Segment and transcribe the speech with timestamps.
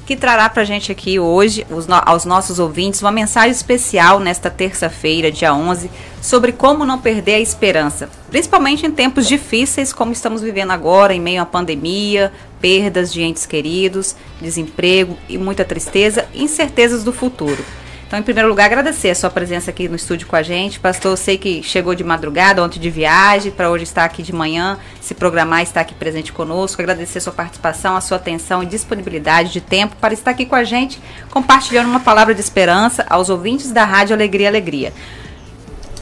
[0.07, 4.49] que trará para a gente aqui hoje, os aos nossos ouvintes, uma mensagem especial nesta
[4.49, 5.91] terça-feira, dia 11,
[6.23, 11.21] sobre como não perder a esperança, principalmente em tempos difíceis como estamos vivendo agora, em
[11.21, 17.65] meio à pandemia, perdas de entes queridos, desemprego e muita tristeza incertezas do futuro.
[18.07, 20.79] Então, em primeiro lugar, agradecer a sua presença aqui no estúdio com a gente.
[20.79, 24.33] Pastor, eu sei que chegou de madrugada, ontem de viagem, para hoje estar aqui de
[24.33, 26.81] manhã, se programar e estar aqui presente conosco.
[26.81, 30.55] Agradecer a sua participação, a sua atenção e disponibilidade de tempo para estar aqui com
[30.55, 31.01] a gente,
[31.33, 34.93] compartilhando uma palavra de esperança aos ouvintes da Rádio Alegria Alegria.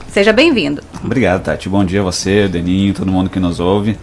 [0.08, 0.82] Seja bem-vindo.
[1.02, 1.70] Obrigado, Tati.
[1.70, 3.98] Bom dia a você, Deninho, todo mundo que nos ouve.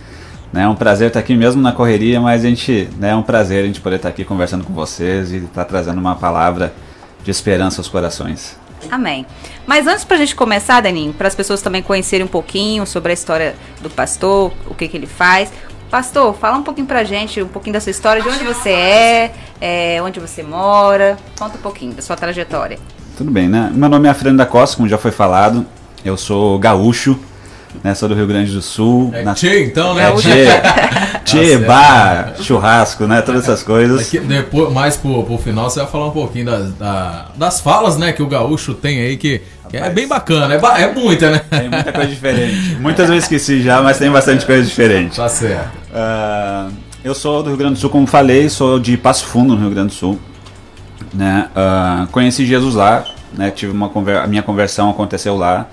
[0.52, 3.22] Né, É um prazer estar aqui mesmo na correria, mas a gente, né, é um
[3.22, 6.74] prazer a gente poder estar aqui conversando com vocês e estar trazendo uma palavra
[7.24, 8.58] de esperança aos corações.
[8.90, 9.26] Amém.
[9.68, 13.12] Mas antes para a gente começar, Daninho, para as pessoas também conhecerem um pouquinho sobre
[13.12, 15.52] a história do pastor, o que, que ele faz.
[15.90, 19.34] Pastor, fala um pouquinho pra gente, um pouquinho da sua história, de onde você é,
[19.60, 21.18] é, onde você mora.
[21.38, 22.80] Conta um pouquinho da sua trajetória.
[23.18, 23.70] Tudo bem, né?
[23.74, 25.66] Meu nome é Fernando da Costa, como já foi falado.
[26.04, 27.20] Eu sou gaúcho,
[27.84, 27.94] né?
[27.96, 29.12] Sou do Rio Grande do Sul.
[29.14, 30.10] É Na- tchê, então, né?
[30.10, 30.46] É tchê,
[31.26, 31.66] tchê, certo.
[31.68, 33.22] bar, churrasco, né?
[33.22, 34.10] Todas essas coisas.
[34.12, 38.12] Depois, mais pro, pro final, você vai falar um pouquinho das, da- das falas, né,
[38.12, 40.54] que o gaúcho tem aí, que, que é bem bacana.
[40.54, 41.42] É, ba- é muita, né?
[41.50, 42.76] Tem muita coisa diferente.
[42.80, 45.16] Muitas eu esqueci já, mas tem bastante coisa diferente.
[45.16, 45.72] Tá certo.
[45.94, 46.68] Ah,
[47.04, 49.70] eu sou do Rio Grande do Sul, como falei, sou de Passo Fundo, no Rio
[49.72, 50.20] Grande do Sul.
[51.14, 51.48] Né?
[51.56, 53.04] Ah, conheci Jesus lá,
[53.34, 53.50] né?
[53.52, 55.68] Tive uma conver a minha conversão aconteceu lá.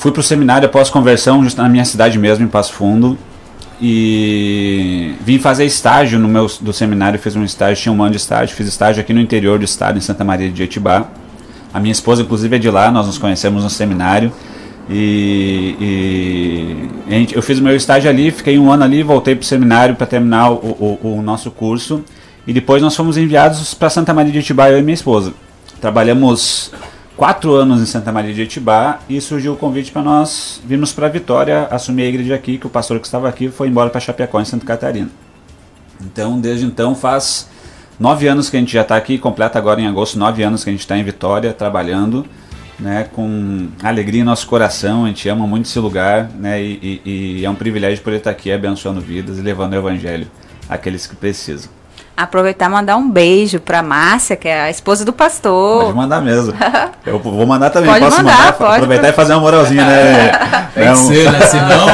[0.00, 3.18] Fui pro seminário após conversão, na minha cidade mesmo, em Passo Fundo.
[3.82, 8.16] E vim fazer estágio no meu do seminário, fiz um estágio, tinha um ano de
[8.16, 11.06] estágio, fiz estágio aqui no interior do estado, em Santa Maria de Etibá.
[11.72, 14.32] A minha esposa, inclusive, é de lá, nós nos conhecemos no seminário.
[14.88, 19.46] E, e eu fiz o meu estágio ali, fiquei um ano ali, voltei para o
[19.46, 22.02] seminário para terminar o, o- o nosso curso.
[22.46, 25.34] E depois nós fomos enviados para Santa Maria de Etibá, eu e minha esposa.
[25.78, 26.72] Trabalhamos
[27.20, 31.06] quatro anos em Santa Maria de Etibá e surgiu o convite para nós virmos para
[31.06, 34.40] Vitória, assumir a igreja aqui, que o pastor que estava aqui foi embora para Chapecó,
[34.40, 35.10] em Santa Catarina.
[36.00, 37.46] Então, desde então, faz
[37.98, 40.70] nove anos que a gente já está aqui, completa agora em agosto, nove anos que
[40.70, 42.24] a gente está em Vitória, trabalhando,
[42.78, 47.36] né, com alegria em nosso coração, a gente ama muito esse lugar, né, e, e-
[47.40, 50.26] e é um privilégio poder estar aqui abençoando vidas e levando o evangelho
[50.70, 51.70] àqueles que precisam.
[52.16, 55.84] Aproveitar e mandar um beijo pra Márcia, que é a esposa do pastor.
[55.84, 56.52] Pode mandar mesmo.
[57.06, 58.72] Eu vou mandar também, Pode posso mandar, mandar, pode.
[58.74, 60.32] aproveitar e fazer uma moralzinha, né?
[60.74, 61.40] Tem É um- ser, né?
[61.46, 61.86] Senão.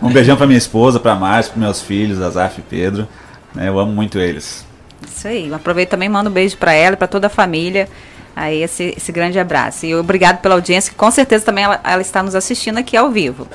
[0.02, 3.06] um beijão pra minha esposa, pra Márcia, pros meus filhos, Azaf e Pedro.
[3.54, 4.64] né, Eu amo muito eles.
[5.06, 5.52] Isso aí.
[5.52, 7.86] Aproveito também e mando um beijo pra ela e pra toda a família.
[8.34, 9.84] Aí esse, esse grande abraço.
[9.84, 13.10] E obrigado pela audiência, que com certeza também ela, ela está nos assistindo aqui ao
[13.10, 13.46] vivo.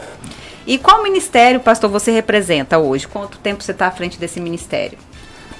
[0.68, 3.08] E qual ministério, pastor, você representa hoje?
[3.08, 5.00] Quanto tempo você está à frente desse ministério?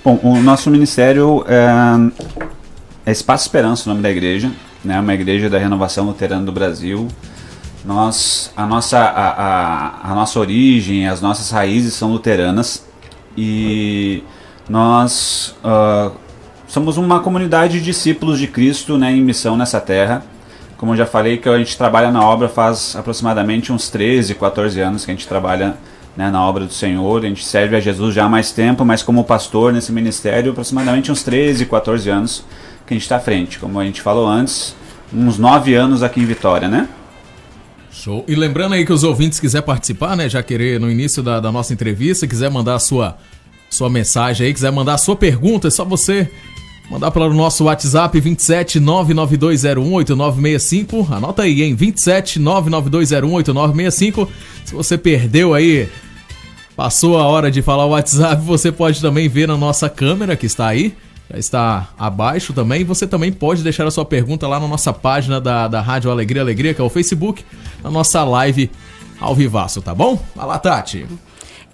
[0.02, 4.50] Bom, o nosso ministério é, é Espaço Esperança, o nome da igreja,
[4.84, 4.98] né?
[4.98, 7.10] Uma igreja da Renovação Luterana do Brasil.
[7.84, 12.86] Nós, a nossa, a, a, a nossa origem, as nossas raízes são luteranas
[13.38, 14.24] e
[14.70, 16.12] nós ah,
[16.66, 20.24] somos uma comunidade de discípulos de Cristo, né, em missão nessa terra.
[20.78, 24.80] Como eu já falei, que a gente trabalha na obra faz aproximadamente uns 13, 14
[24.80, 25.76] anos que a gente trabalha
[26.20, 27.24] né, na obra do Senhor.
[27.24, 31.10] A gente serve a Jesus já há mais tempo, mas como pastor nesse ministério, aproximadamente
[31.10, 32.44] uns 13, 14 anos
[32.86, 33.58] que a gente está à frente.
[33.58, 34.76] Como a gente falou antes,
[35.14, 36.90] uns 9 anos aqui em Vitória, né?
[37.90, 38.26] Show.
[38.28, 40.28] E lembrando aí que os ouvintes quiser participar, né?
[40.28, 43.16] Já querer no início da, da nossa entrevista, quiser mandar a sua,
[43.70, 46.30] sua mensagem aí, quiser mandar a sua pergunta, é só você
[46.90, 51.12] Mandar pelo nosso WhatsApp 27 992018965.
[51.12, 51.76] Anota aí, hein?
[51.76, 54.28] 27 992018965.
[54.66, 55.88] Se você perdeu aí,
[56.80, 60.46] passou a hora de falar o WhatsApp, você pode também ver na nossa câmera que
[60.46, 60.96] está aí.
[61.30, 62.86] Já está abaixo também.
[62.86, 66.42] Você também pode deixar a sua pergunta lá na nossa página da, da Rádio Alegria
[66.42, 67.44] Alegria, que é o Facebook,
[67.84, 68.72] na nossa live
[69.20, 70.24] ao vivaço, tá bom?
[70.34, 71.06] Lá, Tati.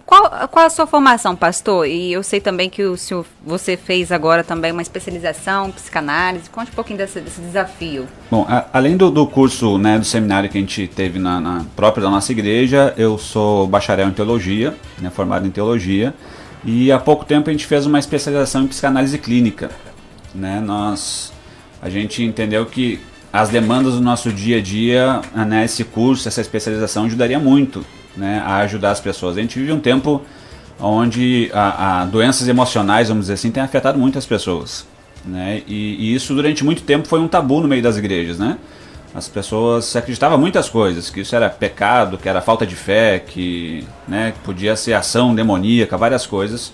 [0.06, 1.88] Qual, qual a sua formação, pastor?
[1.88, 6.48] E eu sei também que o senhor, você fez agora também uma especialização em psicanálise.
[6.50, 8.08] Conte um pouquinho desse, desse desafio.
[8.30, 11.66] Bom, a, além do, do, curso, né, do seminário que a gente teve na, na
[11.76, 16.14] própria da nossa igreja, eu sou bacharel em teologia, né, formado em teologia,
[16.64, 19.72] e há pouco tempo a gente fez uma especialização em psicanálise clínica.
[20.36, 20.60] Né?
[20.60, 21.34] Nós,
[21.82, 23.00] a gente entendeu que
[23.34, 27.84] as demandas do nosso dia a dia, né, esse curso, essa especialização ajudaria muito
[28.16, 29.38] né, a ajudar as pessoas.
[29.38, 30.22] A gente vive um tempo
[30.80, 34.86] onde a, a doenças emocionais, vamos dizer assim, tem afetado muitas pessoas.
[35.26, 35.64] Né?
[35.68, 38.38] E, e, isso durante muito tempo foi um tabu no meio das igrejas.
[38.38, 38.58] Né?
[39.14, 43.88] As pessoas acreditavam muitas coisas, que isso era pecado, que era falta de fé, que
[44.08, 46.74] né, podia ser ação demoníaca, várias coisas.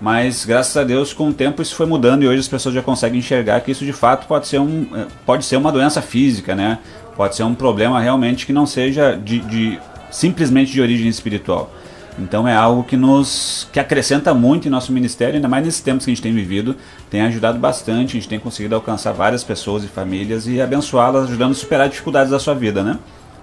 [0.00, 2.82] Mas graças a Deus, com o tempo isso foi mudando e hoje as pessoas já
[2.82, 6.54] conseguem enxergar que isso de fato pode ser, um, eh, pode ser uma doença física,
[6.54, 6.78] né?
[7.16, 9.78] Pode ser um problema realmente que não seja de, de
[10.10, 11.72] simplesmente de origem espiritual.
[12.18, 16.04] Então é algo que nos que acrescenta muito em nosso ministério, ainda mais nesses tempos
[16.04, 16.74] que a gente tem vivido,
[17.08, 21.52] tem ajudado bastante, a gente tem conseguido alcançar várias pessoas e famílias e abençoá-las, ajudando
[21.52, 22.98] a superar dificuldades da sua vida, né?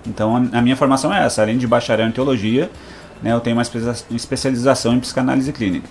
[0.05, 2.69] Então a minha formação é essa, além de bacharel em teologia,
[3.23, 3.63] né, eu tenho uma
[4.11, 5.87] especialização em psicanálise clínica.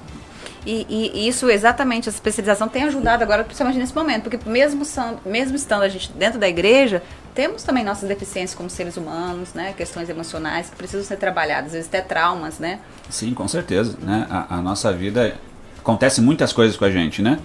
[0.66, 4.82] E, e, isso exatamente, essa especialização tem ajudado agora, principalmente nesse momento, porque mesmo,
[5.26, 7.02] mesmo estando a gente dentro da igreja,
[7.34, 9.74] temos também nossas deficiências como seres humanos, né?
[9.76, 12.78] Questões emocionais que precisam ser trabalhadas, às vezes até traumas, né?
[13.10, 14.26] Sim, com certeza, né?
[14.30, 15.34] A, a nossa vida
[15.78, 17.38] acontece muitas coisas com a gente, né?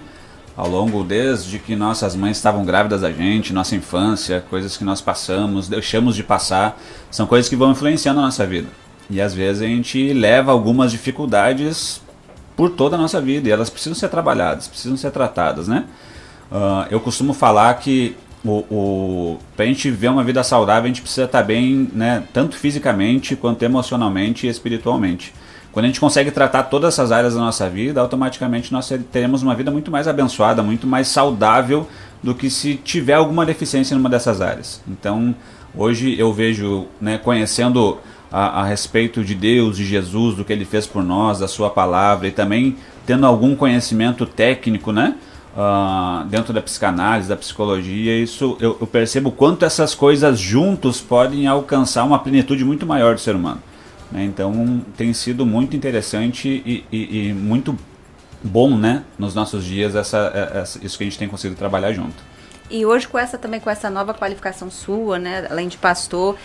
[0.55, 5.01] Ao longo desde que nossas mães estavam grávidas da gente, nossa infância, coisas que nós
[5.01, 6.79] passamos, deixamos de passar,
[7.09, 8.67] são coisas que vão influenciando a nossa vida.
[9.09, 12.01] E às vezes a gente leva algumas dificuldades
[12.59, 15.85] por toda a nossa vida e elas precisam ser trabalhadas, precisam ser tratadas, né?
[16.51, 21.23] Uh, eu costumo falar que o, o, gente viver uma vida saudável, a gente precisa
[21.23, 25.33] estar bem, né, tanto fisicamente quanto emocionalmente e espiritualmente.
[25.71, 29.55] Quando a gente consegue tratar todas essas áreas da nossa vida, automaticamente nós teremos uma
[29.55, 31.87] vida muito mais abençoada, muito mais saudável
[32.21, 34.81] do que se tiver alguma deficiência numa dessas áreas.
[34.85, 35.33] Então,
[35.73, 37.99] hoje eu vejo, né, conhecendo
[38.31, 41.69] a, a, respeito de Deus, de Jesus, do que Ele fez por nós, da Sua
[41.69, 45.15] palavra e também tendo algum conhecimento técnico, né?
[45.57, 51.47] Uh, dentro da psicanálise, da psicologia, isso eu, eu, percebo quanto essas coisas juntos podem
[51.47, 53.61] alcançar uma plenitude muito maior do ser humano.
[54.11, 54.23] Né?
[54.25, 57.77] Então tem sido muito interessante e, e, e, muito
[58.43, 61.91] bom, né, nos nossos dias essa, é, essa, isso que a gente tem conseguido trabalhar
[61.93, 62.23] junto.
[62.69, 66.37] E hoje com essa também com essa nova qualificação sua, né, além de pastor,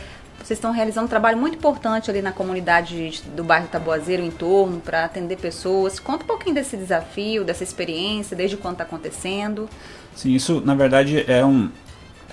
[0.45, 4.79] vocês estão realizando um trabalho muito importante ali na comunidade do bairro Taboazeiro, em torno,
[4.79, 5.99] para atender pessoas.
[5.99, 9.67] Conta um pouquinho desse desafio, dessa experiência, desde quando está acontecendo.
[10.15, 11.71] Sim, isso na verdade é um,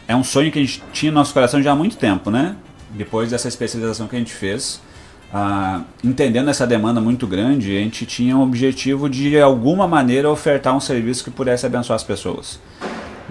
[0.09, 2.57] é um sonho que a gente tinha no nosso coração já há muito tempo, né?
[2.89, 4.81] Depois dessa especialização que a gente fez,
[5.33, 10.29] ah, entendendo essa demanda muito grande, a gente tinha o objetivo de, de alguma maneira,
[10.29, 12.59] ofertar um serviço que pudesse abençoar as pessoas.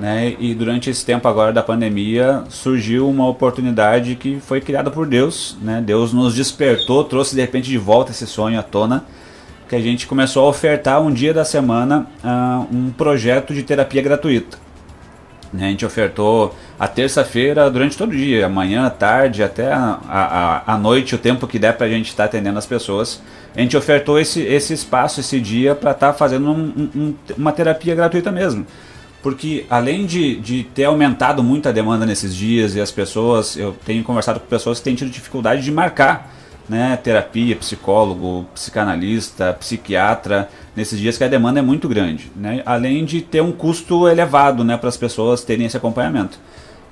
[0.00, 0.35] Né?
[0.41, 5.59] E durante esse tempo agora da pandemia surgiu uma oportunidade que foi criada por Deus,
[5.61, 5.83] né?
[5.85, 9.04] Deus nos despertou, trouxe de repente de volta esse sonho à tona,
[9.69, 14.00] que a gente começou a ofertar um dia da semana uh, um projeto de terapia
[14.00, 14.57] gratuita.
[15.52, 15.66] Né?
[15.66, 20.78] A gente ofertou a terça-feira durante todo o dia, amanhã, tarde, até a, a, a
[20.78, 23.21] noite, o tempo que der para a gente estar tá atendendo as pessoas.
[23.54, 27.52] A gente ofertou esse, esse espaço, esse dia, para estar tá fazendo um, um, uma
[27.52, 28.64] terapia gratuita mesmo
[29.22, 33.76] porque além de, de ter aumentado muito a demanda nesses dias e as pessoas, eu
[33.84, 36.34] tenho conversado com pessoas que têm tido dificuldade de marcar
[36.68, 43.04] né, terapia, psicólogo, psicanalista, psiquiatra, nesses dias que a demanda é muito grande, né, além
[43.04, 46.38] de ter um custo elevado né, para as pessoas terem esse acompanhamento.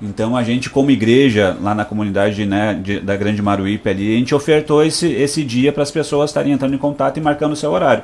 [0.01, 4.17] Então a gente, como igreja, lá na comunidade né, de, da Grande Maruípe ali, a
[4.17, 7.55] gente ofertou esse, esse dia para as pessoas estarem entrando em contato e marcando o
[7.55, 8.03] seu horário.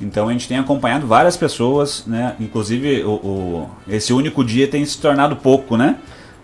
[0.00, 2.36] Então a gente tem acompanhado várias pessoas, né?
[2.38, 5.96] Inclusive o, o, esse único dia tem se tornado pouco, né?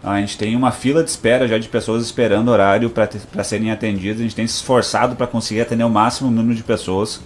[0.02, 4.20] A gente tem uma fila de espera já de pessoas esperando horário para serem atendidas.
[4.20, 7.20] A gente tem se esforçado para conseguir atender o máximo número de pessoas.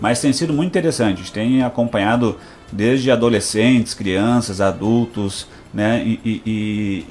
[0.00, 1.14] Mas tem sido muito interessante.
[1.14, 2.36] A gente tem acompanhado
[2.72, 6.02] desde adolescentes, crianças, adultos, né?
[6.04, 6.42] E, e,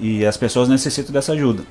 [0.01, 1.63] e, e as pessoas necessitam dessa ajuda.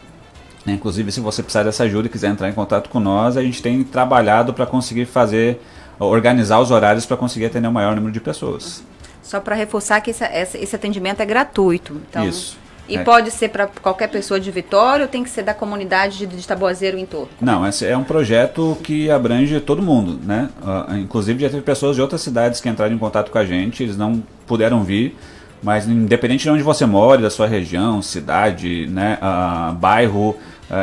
[0.67, 3.61] Inclusive, se você precisar dessa ajuda e quiser entrar em contato com nós, a gente
[3.61, 5.61] tem trabalhado para conseguir fazer
[5.99, 8.83] organizar os horários para conseguir atender o maior número de pessoas.
[9.23, 12.01] Só para reforçar que esse, esse, atendimento é gratuito.
[12.09, 12.59] Então, Isso.
[12.87, 13.03] E é.
[13.03, 16.47] pode ser para qualquer pessoa de Vitória ou tem que ser da comunidade de, de
[16.47, 17.31] Taboazeiro em torno?
[17.41, 20.51] Não, esse é um projeto que abrange todo mundo, né?
[20.61, 23.83] Uh, inclusive já teve pessoas de outras cidades que entraram em contato com a gente,
[23.83, 25.17] eles não puderam vir,
[25.63, 30.37] mas independente de onde você mora, da sua região, cidade, né, uh, bairro,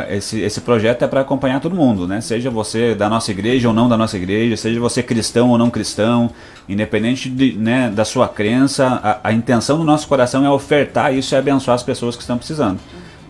[0.08, 2.20] esse, esse projeto é para acompanhar todo mundo, né?
[2.20, 5.70] Seja você da nossa igreja ou não da nossa igreja, seja você cristão ou não
[5.70, 6.30] cristão,
[6.68, 11.34] independente de, né, da sua crença, a, a, intenção do nosso coração é ofertar isso
[11.34, 12.78] e abençoar as pessoas que estão precisando.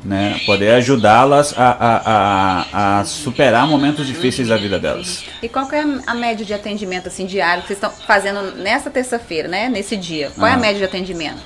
[0.04, 0.40] Né?
[0.44, 5.24] Poder ajudá-las a, a, a, superar momentos difíceis da vida delas.
[5.40, 9.48] E qual é a média de atendimento assim, diário que vocês estão fazendo nessa terça-feira,
[9.48, 9.68] né?
[9.68, 10.32] nesse dia?
[10.34, 11.40] Qual é a média de atendimento?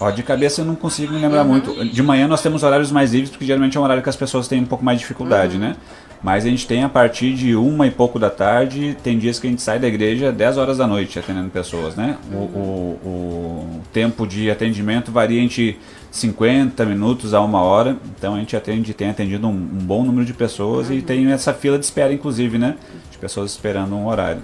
[0.00, 1.48] Ó, de cabeça eu não consigo me lembrar uhum.
[1.48, 1.84] muito.
[1.84, 4.48] De manhã nós temos horários mais livres, porque geralmente é um horário que as pessoas
[4.48, 5.60] têm um pouco mais de dificuldade, uhum.
[5.60, 5.76] né?
[6.22, 9.46] Mas a gente tem a partir de uma e pouco da tarde, tem dias que
[9.46, 12.16] a gente sai da igreja 10 horas da noite atendendo pessoas, né?
[12.30, 12.38] Uhum.
[12.38, 15.78] O, o, o, tempo de atendimento varia entre
[16.10, 20.24] 50 minutos a uma hora, então a gente atende, tem atendido um, um bom número
[20.24, 22.76] de pessoas e tem essa fila de espera, inclusive, né?
[23.10, 24.42] De pessoas esperando um horário.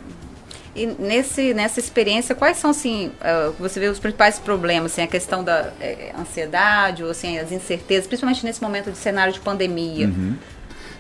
[0.77, 5.07] E nesse, nessa experiência, quais são, assim, uh, você vê os principais problemas, assim, a
[5.07, 10.07] questão da é, ansiedade, ou assim, as incertezas, principalmente nesse momento de cenário de pandemia?
[10.07, 10.35] Uhum.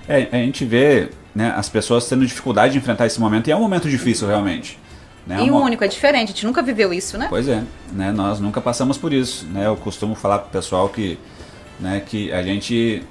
[0.08, 3.56] É, a gente vê né, as pessoas tendo dificuldade de enfrentar esse momento, e é
[3.56, 4.78] um momento difícil, realmente.
[5.26, 5.44] Né?
[5.44, 7.26] E o único, é diferente, a gente nunca viveu isso, né?
[7.28, 8.12] Pois é, né?
[8.12, 9.44] nós nunca passamos por isso.
[9.46, 9.66] Né?
[9.66, 11.18] Eu costumo falar pro pessoal que,
[11.78, 13.02] né, que a gente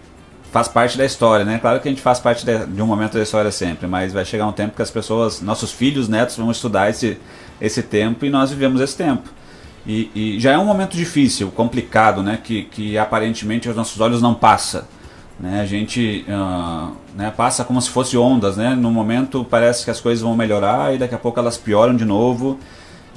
[0.56, 1.60] faz parte da história, né?
[1.60, 4.24] Claro que a gente faz parte de, de, um momento da história sempre, mas vai
[4.24, 7.18] chegar um tempo que as pessoas, nossos filhos, netos, vão estudar esse,
[7.60, 9.30] esse tempo e nós vivemos esse tempo.
[9.86, 12.40] E, e já é um momento difícil, complicado, né?
[12.42, 14.88] Que, que aparentemente aos nossos olhos não passa.
[15.38, 15.60] Né?
[15.60, 18.76] A gente uh, né, passa como se fosse ondas, né?
[18.76, 22.06] No momento parece que as coisas vão melhorar e daqui a pouco elas pioram de
[22.06, 22.58] novo.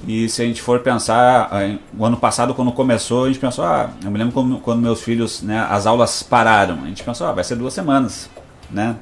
[0.07, 1.51] E se a gente for pensar,
[1.99, 5.03] o ano passado quando começou, a gente pensou, ah, eu me lembro quando, quando meus
[5.03, 8.31] filhos, né, as aulas pararam, a gente pensou, ah, vai ser duas semanas,
[8.71, 8.97] né?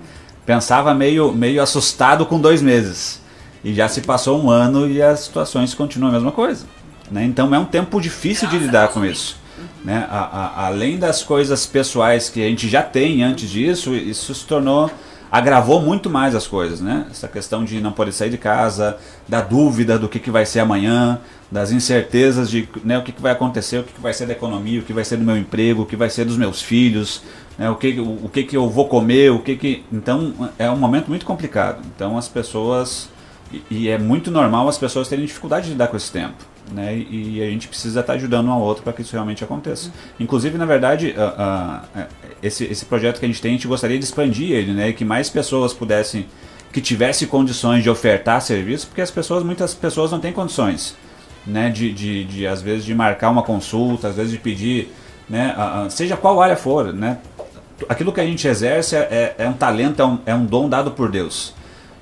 [0.46, 3.20] Pensava meio, meio assustado com dois meses.
[3.64, 6.66] E já se passou um ano e as situações continuam a mesma coisa.
[7.10, 7.24] Né?
[7.24, 9.36] Então é um tempo difícil de lidar com isso.
[9.84, 10.06] Né?
[10.08, 14.44] A, a, além das coisas pessoais que a gente já tem antes disso, isso se
[14.44, 14.88] tornou
[15.30, 17.06] agravou muito mais as coisas, né?
[17.10, 20.60] Essa questão de não poder sair de casa, da dúvida do que, que vai ser
[20.60, 24.26] amanhã, das incertezas de né, o que, que vai acontecer, o que, que vai ser
[24.26, 26.60] da economia, o que vai ser do meu emprego, o que vai ser dos meus
[26.62, 27.22] filhos,
[27.58, 29.84] né, o, que, o, o que, que eu vou comer, o que que...
[29.92, 31.82] Então é um momento muito complicado.
[31.94, 33.08] Então as pessoas...
[33.52, 36.96] E, e é muito normal as pessoas terem dificuldade de lidar com esse tempo né?
[36.96, 39.88] E, a gente precisa estar ajudando um ao outro para que isso realmente aconteça.
[39.88, 39.92] Uhum.
[40.20, 41.14] Inclusive, na verdade,
[42.42, 44.88] esse, esse projeto que a gente tem, a gente gostaria de expandir ele, né?
[44.88, 46.26] E que mais pessoas pudessem,
[46.72, 50.96] que tivessem condições de ofertar serviço, porque as pessoas, muitas pessoas não têm condições,
[51.46, 51.70] né?
[51.70, 54.92] De, de, de às vezes, de marcar uma consulta, às vezes de pedir,
[55.28, 55.54] né?
[55.90, 57.18] Seja qual área for, né?
[57.88, 60.90] Aquilo que a gente exerce é, é um talento, é um, é um dom dado
[60.92, 61.54] por Deus.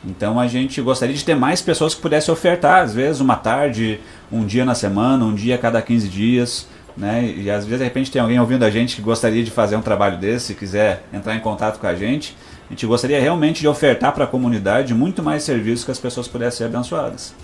[0.07, 3.99] Então a gente gostaria de ter mais pessoas que pudessem ofertar, às vezes uma tarde,
[4.31, 6.67] um dia na semana, um dia a cada 15 dias.
[6.97, 7.35] Né?
[7.37, 9.83] E às vezes de repente tem alguém ouvindo a gente que gostaria de fazer um
[9.83, 12.37] trabalho desse, se quiser entrar em contato com a gente.
[12.69, 16.29] A gente gostaria realmente de ofertar para a comunidade muito mais serviços que as pessoas
[16.29, 17.35] pudessem ser abençoadas.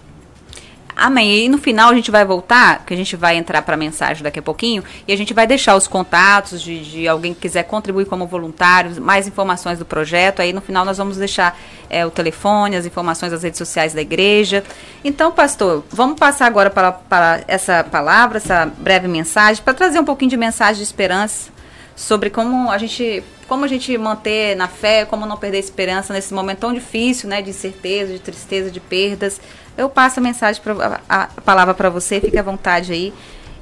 [1.00, 1.47] Amém.
[1.47, 4.23] E no final a gente vai voltar, que a gente vai entrar para a mensagem
[4.23, 7.62] daqui a pouquinho, e a gente vai deixar os contatos de, de, alguém que quiser
[7.62, 10.42] contribuir como voluntário, mais informações do projeto.
[10.42, 14.02] Aí no final nós vamos deixar é, o telefone, as informações das redes sociais da
[14.02, 14.62] igreja.
[15.02, 20.04] Então, pastor, vamos passar agora para, para essa palavra, essa breve mensagem, para trazer um
[20.04, 21.50] pouquinho de mensagem de esperança
[21.97, 26.33] sobre como a gente como a gente manter na fé, como não perder esperança nesse
[26.33, 29.40] momento tão difícil, né, de incerteza, de tristeza, de perdas.
[29.80, 33.14] Eu passo a mensagem, pra, a, a palavra para você, fique à vontade aí.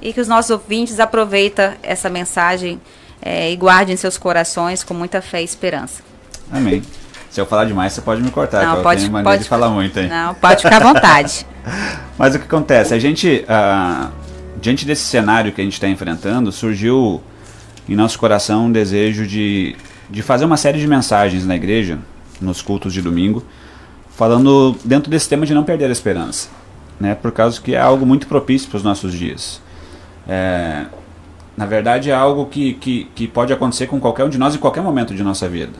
[0.02, 2.80] E que os nossos ouvintes aproveitem essa mensagem
[3.22, 6.02] é, e guardem em seus corações com muita fé e esperança.
[6.50, 6.82] Amém.
[7.30, 9.96] Se eu falar demais, você pode me cortar, não, pode, eu pode, de falar muito
[9.96, 10.08] aí.
[10.08, 11.46] Não, pode ficar à vontade.
[12.18, 12.92] Mas o que acontece?
[12.94, 14.10] A gente, uh,
[14.60, 17.22] diante desse cenário que a gente está enfrentando, surgiu
[17.88, 19.76] em nosso coração um desejo de,
[20.10, 21.96] de fazer uma série de mensagens na igreja,
[22.40, 23.44] nos cultos de domingo,
[24.18, 26.48] falando dentro desse tema de não perder a esperança,
[26.98, 27.14] né?
[27.14, 29.62] Por causa que é algo muito propício para os nossos dias.
[30.28, 30.86] É,
[31.56, 34.58] na verdade, é algo que, que, que pode acontecer com qualquer um de nós em
[34.58, 35.74] qualquer momento de nossa vida.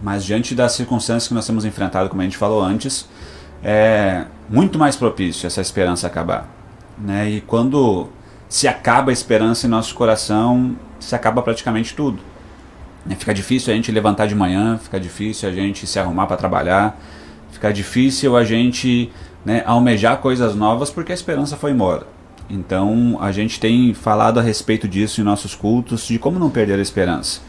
[0.00, 3.08] Mas diante das circunstâncias que nós temos enfrentado, como a gente falou antes,
[3.64, 6.48] é muito mais propício essa esperança acabar.
[6.96, 7.30] Né?
[7.30, 8.08] E quando
[8.48, 12.20] se acaba a esperança em nosso coração, se acaba praticamente tudo.
[13.04, 13.16] Né?
[13.16, 16.96] Fica difícil a gente levantar de manhã, fica difícil a gente se arrumar para trabalhar,
[17.52, 19.12] fica difícil a gente
[19.44, 22.06] né, almejar coisas novas porque a esperança foi embora.
[22.50, 26.78] Então a gente tem falado a respeito disso em nossos cultos, de como não perder
[26.78, 27.40] a esperança.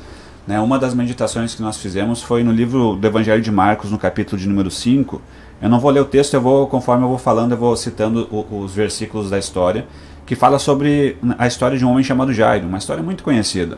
[0.46, 3.98] Né, uma das meditações que nós fizemos foi no livro do Evangelho de Marcos, no
[3.98, 5.22] capítulo de número 5.
[5.62, 8.28] Eu não vou ler o texto, eu vou, conforme eu vou falando, eu vou citando
[8.30, 9.88] o, os versículos da história,
[10.26, 13.78] que fala sobre a história de um homem chamado Jairo, uma história muito conhecida,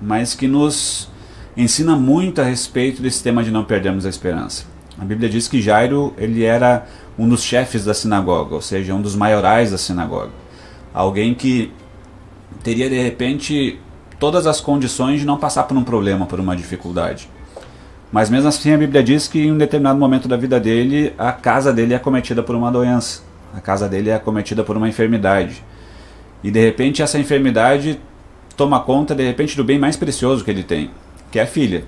[0.00, 1.08] mas que nos
[1.56, 4.64] ensina muito a respeito desse tema de não perdermos a esperança.
[5.00, 6.86] A Bíblia diz que Jairo ele era
[7.18, 10.30] um dos chefes da sinagoga, ou seja, um dos maiorais da sinagoga.
[10.92, 11.72] Alguém que
[12.62, 13.80] teria de repente
[14.18, 17.30] todas as condições de não passar por um problema, por uma dificuldade.
[18.12, 21.32] Mas mesmo assim a Bíblia diz que em um determinado momento da vida dele, a
[21.32, 23.22] casa dele é acometida por uma doença.
[23.54, 25.64] A casa dele é acometida por uma enfermidade.
[26.44, 27.98] E de repente essa enfermidade
[28.54, 30.90] toma conta de repente do bem mais precioso que ele tem,
[31.30, 31.84] que é a filha.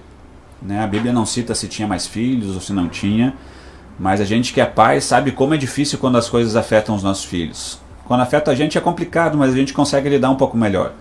[0.64, 0.83] Né?
[0.83, 3.35] A Bíblia não cita se tinha mais filhos ou se não tinha,
[3.99, 7.02] mas a gente que é pai sabe como é difícil quando as coisas afetam os
[7.02, 7.78] nossos filhos.
[8.04, 10.92] Quando afeta a gente é complicado, mas a gente consegue lidar um pouco melhor.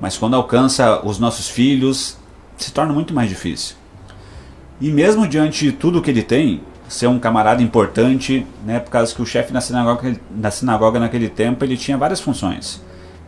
[0.00, 2.16] Mas quando alcança os nossos filhos,
[2.56, 3.76] se torna muito mais difícil.
[4.80, 9.14] E mesmo diante de tudo que ele tem, ser um camarada importante, né, por causa
[9.14, 12.80] que o chefe na sinagoga, na sinagoga naquele tempo ele tinha várias funções.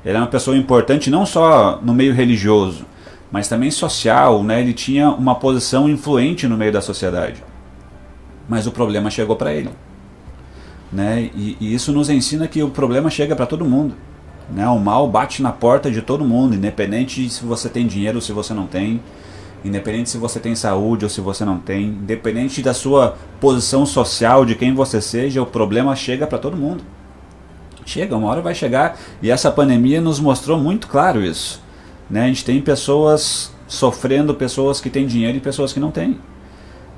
[0.04, 2.84] Ele era uma pessoa importante não só no meio religioso,
[3.30, 7.42] mas também social, né, ele tinha uma posição influente no meio da sociedade.
[8.48, 9.70] Mas o problema chegou para ele.
[10.90, 13.94] Né, e, e isso nos ensina que o problema chega para todo mundo.
[14.50, 14.66] Né?
[14.66, 18.22] O mal bate na porta de todo mundo, independente de se você tem dinheiro ou
[18.22, 19.00] se você não tem,
[19.62, 24.46] independente se você tem saúde ou se você não tem, independente da sua posição social,
[24.46, 26.82] de quem você seja, o problema chega para todo mundo.
[27.84, 31.62] Chega, uma hora vai chegar e essa pandemia nos mostrou muito claro isso.
[32.10, 32.24] Né?
[32.24, 36.18] A gente tem pessoas sofrendo, pessoas que têm dinheiro e pessoas que não têm.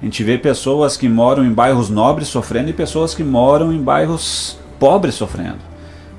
[0.00, 3.82] A gente vê pessoas que moram em bairros nobres sofrendo e pessoas que moram em
[3.82, 5.58] bairros pobres sofrendo.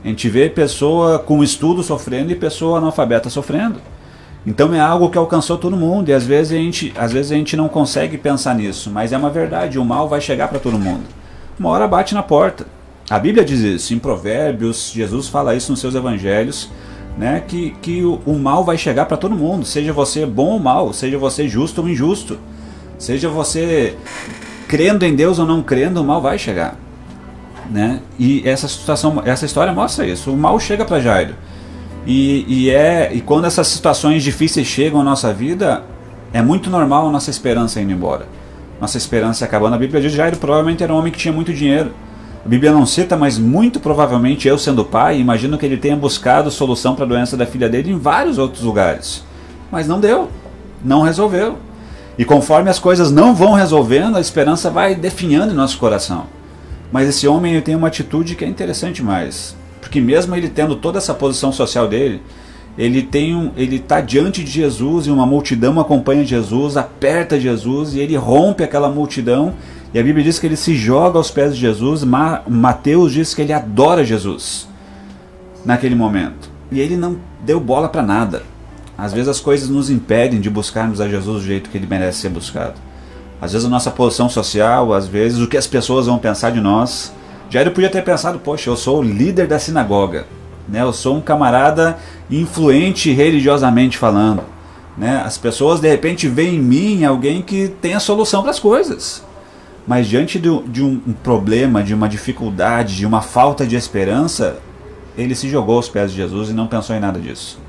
[0.04, 3.80] A gente vê pessoa com estudo sofrendo e pessoa analfabeta sofrendo.
[4.46, 7.36] Então é algo que alcançou todo mundo e às vezes a gente, às vezes a
[7.36, 10.80] gente não consegue pensar nisso, mas é uma verdade, o mal vai chegar para todo
[10.80, 11.04] mundo.
[11.60, 12.66] Uma hora bate na porta.
[13.08, 16.72] A Bíblia diz isso, em Provérbios, Jesus fala isso nos seus evangelhos,
[17.18, 20.60] né, que, que o, o mal vai chegar para todo mundo, seja você bom ou
[20.60, 22.40] mal, seja você justo ou injusto,
[22.98, 23.96] seja você
[24.68, 26.76] crendo em Deus ou não crendo, o mal vai chegar.
[27.70, 28.00] Né?
[28.20, 30.32] E essa situação, essa história mostra isso.
[30.32, 31.36] O mal chega para Jairo.
[32.06, 35.84] E, e, é, e quando essas situações difíceis chegam à nossa vida,
[36.34, 38.26] é muito normal a nossa esperança indo embora.
[38.80, 39.76] Nossa esperança acabando.
[39.76, 41.92] A Bíblia diz que Jairo provavelmente era um homem que tinha muito dinheiro.
[42.44, 46.50] A Bíblia não cita, mas muito provavelmente eu sendo pai, imagino que ele tenha buscado
[46.50, 49.24] solução para a doença da filha dele em vários outros lugares.
[49.72, 50.30] Mas não deu.
[50.84, 51.58] Não resolveu.
[52.18, 56.26] E conforme as coisas não vão resolvendo, a esperança vai definhando em nosso coração.
[56.92, 60.76] Mas esse homem ele tem uma atitude que é interessante mais, porque mesmo ele tendo
[60.76, 62.22] toda essa posição social dele,
[62.78, 67.94] ele tem um, ele está diante de Jesus e uma multidão acompanha Jesus, aperta Jesus
[67.94, 69.54] e ele rompe aquela multidão.
[69.94, 72.04] E a Bíblia diz que ele se joga aos pés de Jesus.
[72.04, 74.68] Mateus diz que ele adora Jesus
[75.66, 76.50] naquele momento.
[76.72, 78.44] E ele não deu bola para nada.
[78.98, 82.20] Às vezes as coisas nos impedem de buscarmos a Jesus do jeito que ele merece
[82.20, 82.76] ser buscado
[83.42, 86.62] às vezes a nossa posição social, às vezes o que as pessoas vão pensar de
[86.62, 87.12] nós.
[87.50, 90.28] Jairo podia ter pensado, poxa, eu sou o líder da sinagoga,
[90.70, 90.84] né?
[90.84, 91.98] eu sou um camarada
[92.30, 94.44] influente religiosamente falando.
[94.96, 95.24] Né?
[95.26, 99.24] As pessoas de repente veem em mim alguém que tem a solução para as coisas.
[99.88, 104.60] Mas diante de, de um, um problema, de uma dificuldade, de uma falta de esperança,
[105.18, 107.60] ele se jogou aos pés de Jesus e não pensou em nada disso.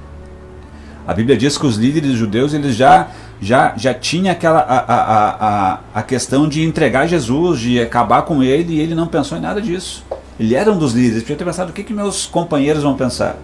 [1.06, 3.08] A Bíblia diz que os líderes judeus eles já
[3.42, 8.40] já, já tinha aquela a, a, a, a questão de entregar Jesus, de acabar com
[8.40, 10.04] ele, e ele não pensou em nada disso.
[10.38, 13.36] Ele era um dos líderes, podia ter pensado o que, que meus companheiros vão pensar.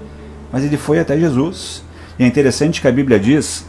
[0.53, 1.83] Mas ele foi até Jesus.
[2.17, 3.67] E é interessante que a Bíblia diz,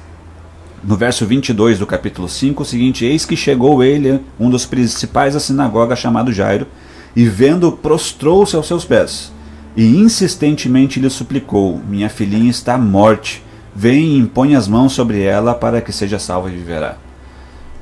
[0.83, 5.33] no verso 22 do capítulo 5, o seguinte: Eis que chegou ele, um dos principais
[5.33, 6.67] da sinagoga, chamado Jairo,
[7.15, 9.31] e vendo, prostrou-se aos seus pés,
[9.75, 13.43] e insistentemente lhe suplicou: Minha filhinha está à morte
[13.79, 16.97] vem e impõe as mãos sobre ela para que seja salva e viverá.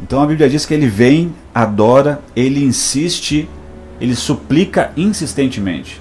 [0.02, 3.50] Então a Bíblia diz que ele vem, adora, ele insiste,
[4.00, 6.00] ele suplica insistentemente.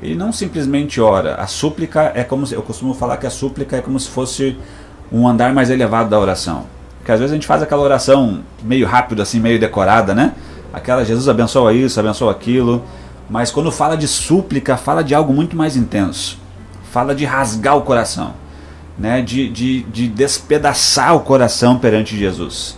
[0.00, 1.34] Ele não simplesmente ora.
[1.34, 4.56] A súplica é como se, eu costumo falar que a súplica é como se fosse
[5.10, 6.64] um andar mais elevado da oração.
[7.04, 10.32] Que às vezes a gente faz aquela oração meio rápido assim, meio decorada, né?
[10.72, 12.84] Aquela Jesus abençoa isso, abençoa aquilo,
[13.30, 16.38] mas quando fala de súplica, fala de algo muito mais intenso.
[16.90, 18.34] Fala de rasgar o coração
[18.98, 22.76] né, de, de, de despedaçar o coração perante Jesus.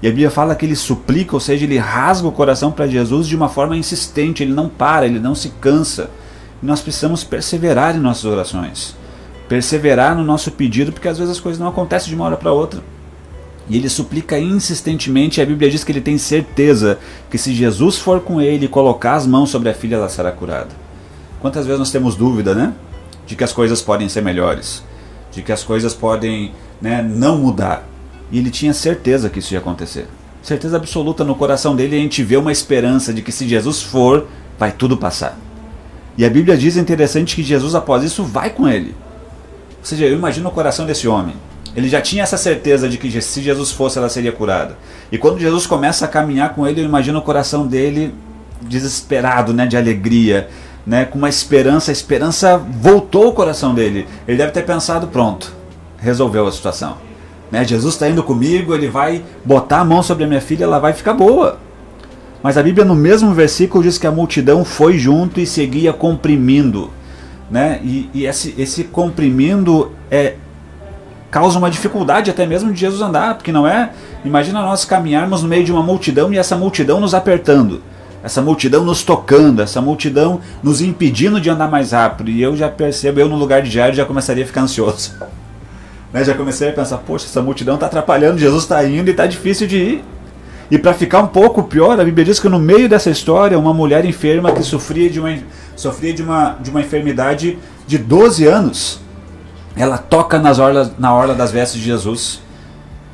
[0.00, 3.26] E a Bíblia fala que ele suplica, ou seja, ele rasga o coração para Jesus
[3.26, 6.08] de uma forma insistente, ele não para, ele não se cansa.
[6.62, 8.96] Nós precisamos perseverar em nossas orações.
[9.48, 12.52] Perseverar no nosso pedido, porque às vezes as coisas não acontecem de uma hora para
[12.52, 12.82] outra.
[13.68, 16.98] E ele suplica insistentemente, e a Bíblia diz que ele tem certeza
[17.30, 20.32] que se Jesus for com ele e colocar as mãos sobre a filha, ela será
[20.32, 20.70] curada.
[21.40, 22.72] Quantas vezes nós temos dúvida, né?
[23.26, 24.82] De que as coisas podem ser melhores,
[25.30, 27.86] de que as coisas podem né, não mudar.
[28.32, 30.06] E ele tinha certeza que isso ia acontecer.
[30.42, 34.26] Certeza absoluta no coração dele, a gente vê uma esperança de que se Jesus for,
[34.58, 35.38] vai tudo passar.
[36.16, 38.94] E a Bíblia diz interessante que Jesus, após isso, vai com ele.
[39.88, 41.34] Seja, eu imagino o coração desse homem.
[41.74, 44.76] Ele já tinha essa certeza de que se Jesus fosse, ela seria curada.
[45.10, 48.14] E quando Jesus começa a caminhar com ele, eu imagino o coração dele
[48.60, 50.50] desesperado, né, de alegria,
[50.86, 51.90] né, com uma esperança.
[51.90, 54.06] A esperança voltou o coração dele.
[54.28, 55.54] Ele deve ter pensado: pronto,
[55.96, 56.98] resolveu a situação.
[57.50, 60.78] Né, Jesus está indo comigo, ele vai botar a mão sobre a minha filha, ela
[60.78, 61.58] vai ficar boa.
[62.42, 66.90] Mas a Bíblia, no mesmo versículo, diz que a multidão foi junto e seguia comprimindo.
[67.50, 67.80] Né?
[67.82, 70.34] E, e esse, esse comprimindo é,
[71.30, 73.90] causa uma dificuldade até mesmo de Jesus andar, porque não é.
[74.24, 77.82] Imagina nós caminharmos no meio de uma multidão e essa multidão nos apertando,
[78.22, 82.30] essa multidão nos tocando, essa multidão nos impedindo de andar mais rápido.
[82.30, 85.12] E eu já percebo, eu no lugar de Jairo já começaria a ficar ansioso.
[86.10, 86.24] Né?
[86.24, 89.66] Já comecei a pensar, poxa, essa multidão está atrapalhando, Jesus está indo e está difícil
[89.66, 90.04] de ir.
[90.70, 93.72] E para ficar um pouco pior, a Bíblia diz que no meio dessa história, uma
[93.72, 95.38] mulher enferma que sofria de uma,
[95.74, 99.00] sofria de uma, de uma enfermidade de 12 anos
[99.78, 102.42] ela toca nas orlas, na orla das vestes de Jesus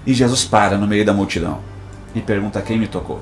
[0.07, 1.59] e Jesus para no meio da multidão
[2.15, 3.21] e pergunta quem me tocou.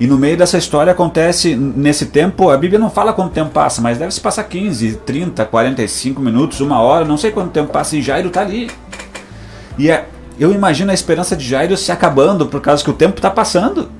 [0.00, 3.80] E no meio dessa história acontece, nesse tempo, a Bíblia não fala quanto tempo passa,
[3.80, 7.96] mas deve se passar 15, 30, 45 minutos, uma hora, não sei quanto tempo passa,
[7.96, 8.70] e Jairo está ali.
[9.76, 10.06] E é,
[10.38, 13.90] eu imagino a esperança de Jairo se acabando, por causa que o tempo está passando.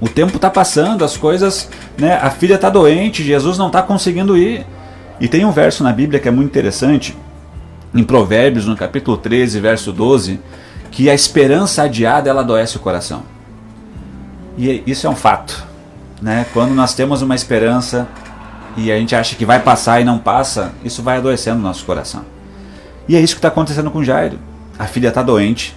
[0.00, 4.36] O tempo está passando, as coisas, né, a filha está doente, Jesus não está conseguindo
[4.36, 4.66] ir.
[5.20, 7.16] E tem um verso na Bíblia que é muito interessante,
[7.94, 10.40] em Provérbios, no capítulo 13, verso 12,
[10.90, 13.22] que a esperança adiada ela adoece o coração.
[14.56, 15.64] E isso é um fato.
[16.20, 16.46] Né?
[16.52, 18.08] Quando nós temos uma esperança
[18.76, 21.84] e a gente acha que vai passar e não passa, isso vai adoecendo o nosso
[21.84, 22.24] coração.
[23.08, 24.38] E é isso que está acontecendo com Jairo.
[24.78, 25.76] A filha está doente.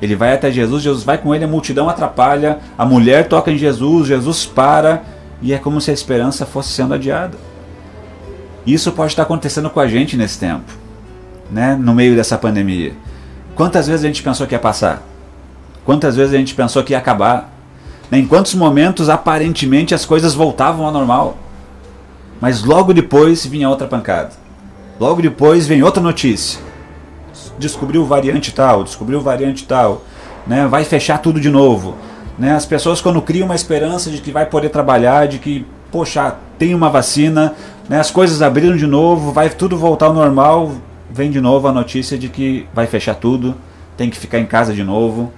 [0.00, 3.56] Ele vai até Jesus, Jesus vai com ele, a multidão atrapalha, a mulher toca em
[3.56, 5.02] Jesus, Jesus para,
[5.40, 7.38] e é como se a esperança fosse sendo adiada.
[8.66, 10.72] Isso pode estar acontecendo com a gente nesse tempo,
[11.50, 11.76] né?
[11.80, 12.94] no meio dessa pandemia.
[13.54, 15.02] Quantas vezes a gente pensou que ia passar?
[15.84, 17.52] Quantas vezes a gente pensou que ia acabar?
[18.10, 18.18] Né?
[18.18, 21.36] Em quantos momentos aparentemente as coisas voltavam ao normal?
[22.40, 24.30] Mas logo depois vinha outra pancada.
[24.98, 26.60] Logo depois vem outra notícia.
[27.62, 30.02] Descobriu variante tal, descobriu variante tal,
[30.46, 30.66] né?
[30.66, 31.96] Vai fechar tudo de novo,
[32.38, 32.54] né?
[32.54, 36.74] As pessoas quando criam uma esperança de que vai poder trabalhar, de que poxa, tem
[36.74, 37.54] uma vacina,
[37.88, 40.72] né, as coisas abriram de novo, vai tudo voltar ao normal,
[41.10, 43.54] vem de novo a notícia de que vai fechar tudo,
[43.96, 45.30] tem que ficar em casa de novo,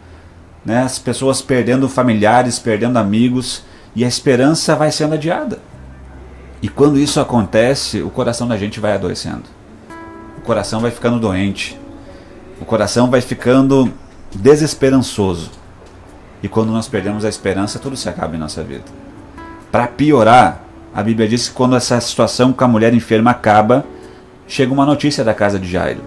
[0.64, 3.64] né, as pessoas perdendo familiares, perdendo amigos,
[3.96, 5.58] e a esperança vai sendo adiada.
[6.62, 9.42] E quando isso acontece, o coração da gente vai adoecendo.
[10.38, 11.78] O coração vai ficando doente.
[12.60, 13.92] O coração vai ficando
[14.34, 15.50] desesperançoso.
[16.42, 18.84] E quando nós perdemos a esperança, tudo se acaba em nossa vida.
[19.72, 20.62] Para piorar,
[20.94, 23.84] a Bíblia diz que quando essa situação com a mulher enferma acaba,
[24.46, 26.00] chega uma notícia da casa de Jairo.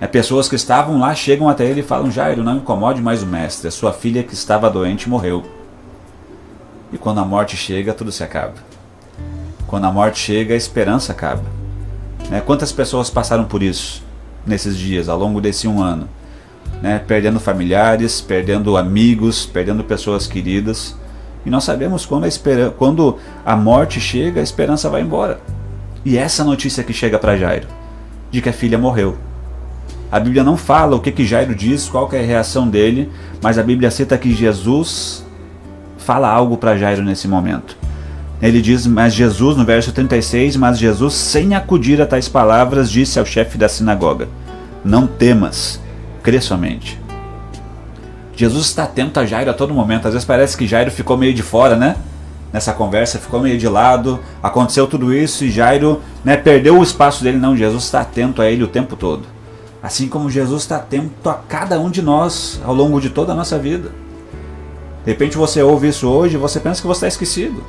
[0.00, 3.26] É, pessoas que estavam lá chegam até ele e falam: Jairo, não incomode mais o
[3.26, 5.44] mestre, a sua filha que estava doente morreu.
[6.92, 8.54] E quando a morte chega, tudo se acaba.
[9.66, 11.44] Quando a morte chega, a esperança acaba.
[12.30, 12.40] Né?
[12.40, 14.05] Quantas pessoas passaram por isso
[14.46, 16.08] nesses dias, ao longo desse um ano?
[16.80, 16.98] Né?
[16.98, 20.94] Perdendo familiares, perdendo amigos, perdendo pessoas queridas
[21.46, 25.38] e nós sabemos quando a, quando a morte chega, a esperança vai embora.
[26.04, 27.68] E essa notícia que chega para Jairo,
[28.32, 29.16] de que a filha morreu.
[30.10, 33.58] A Bíblia não fala o que, que Jairo diz, qual é a reação dele, mas
[33.58, 35.24] a Bíblia cita que Jesus
[35.96, 37.76] fala algo para Jairo nesse momento.
[38.40, 43.18] Ele diz, mas Jesus, no verso 36, mas Jesus, sem acudir a tais palavras, disse
[43.18, 44.28] ao chefe da sinagoga:
[44.84, 45.80] Não temas,
[46.22, 47.00] crê somente.
[48.36, 50.06] Jesus está atento a Jairo a todo momento.
[50.06, 51.96] Às vezes parece que Jairo ficou meio de fora, né?
[52.52, 54.20] Nessa conversa, ficou meio de lado.
[54.42, 57.38] Aconteceu tudo isso e Jairo né, perdeu o espaço dele.
[57.38, 59.22] Não, Jesus está atento a ele o tempo todo.
[59.82, 63.34] Assim como Jesus está atento a cada um de nós ao longo de toda a
[63.34, 63.90] nossa vida.
[65.04, 67.64] De repente você ouve isso hoje e você pensa que você está esquecido.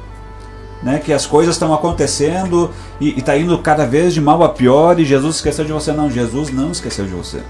[0.84, 2.70] Né, que as coisas estão acontecendo
[3.02, 5.92] e está indo cada vez de mal a pior e Jesus esqueceu de você.
[5.92, 7.42] Não, Jesus não esqueceu de você.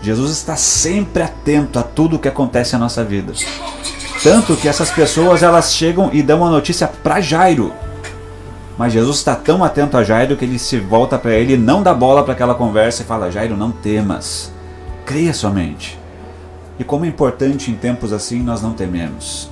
[0.00, 3.34] Jesus está sempre atento a tudo o que acontece na nossa vida.
[4.22, 7.72] Tanto que essas pessoas elas chegam e dão uma notícia para Jairo.
[8.78, 11.94] Mas Jesus está tão atento a Jairo que ele se volta para ele, não dá
[11.94, 14.52] bola para aquela conversa e fala: Jairo, não temas,
[15.04, 15.98] creia somente.
[16.78, 19.50] E como é importante em tempos assim nós não tememos.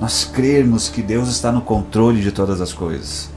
[0.00, 3.30] Nós crermos que Deus está no controle de todas as coisas.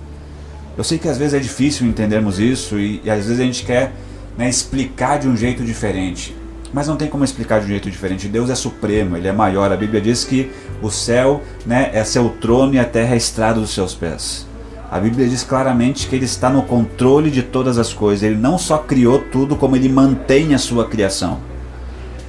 [0.78, 3.65] Eu sei que às vezes é difícil entendermos isso e, e às vezes a gente
[3.65, 3.93] quer
[4.38, 6.36] né, explicar de um jeito diferente.
[6.72, 8.28] Mas não tem como explicar de um jeito diferente.
[8.28, 9.72] Deus é supremo, Ele é maior.
[9.72, 13.17] A Bíblia diz que o céu né, é seu trono e a terra é a
[13.17, 14.48] estrada dos seus pés.
[14.91, 18.24] A Bíblia diz claramente que Ele está no controle de todas as coisas.
[18.24, 21.39] Ele não só criou tudo, como Ele mantém a sua criação.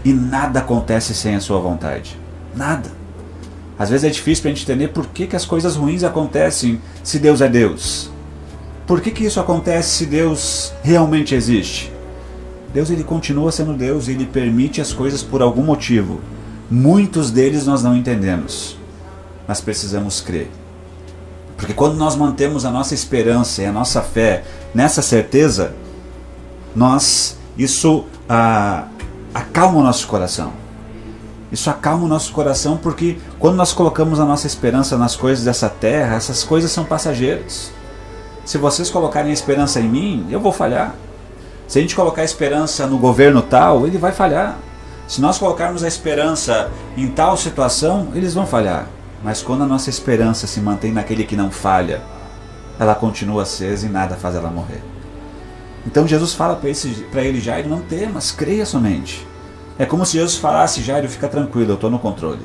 [0.04, 2.18] E nada acontece sem a sua vontade.
[2.54, 2.99] Nada.
[3.80, 6.78] Às vezes é difícil para a gente entender por que, que as coisas ruins acontecem
[7.02, 8.10] se Deus é Deus.
[8.86, 11.90] Por que, que isso acontece se Deus realmente existe?
[12.74, 16.20] Deus ele continua sendo Deus e ele permite as coisas por algum motivo.
[16.70, 18.76] Muitos deles nós não entendemos,
[19.48, 20.50] mas precisamos crer.
[21.56, 25.74] Porque quando nós mantemos a nossa esperança e a nossa fé nessa certeza,
[26.76, 28.88] nós isso ah,
[29.32, 30.59] acalma o nosso coração.
[31.52, 35.68] Isso acalma o nosso coração porque quando nós colocamos a nossa esperança nas coisas dessa
[35.68, 37.72] terra, essas coisas são passageiras.
[38.44, 40.94] Se vocês colocarem a esperança em mim, eu vou falhar.
[41.66, 44.58] Se a gente colocar a esperança no governo tal, ele vai falhar.
[45.06, 48.86] Se nós colocarmos a esperança em tal situação, eles vão falhar.
[49.22, 52.00] Mas quando a nossa esperança se mantém naquele que não falha,
[52.78, 54.82] ela continua acesa e nada faz ela morrer.
[55.86, 56.60] Então Jesus fala
[57.10, 59.26] para ele, Jairo, não temas, creia somente.
[59.80, 62.42] É como se Jesus falasse, Jairo, fica tranquilo, eu estou no controle.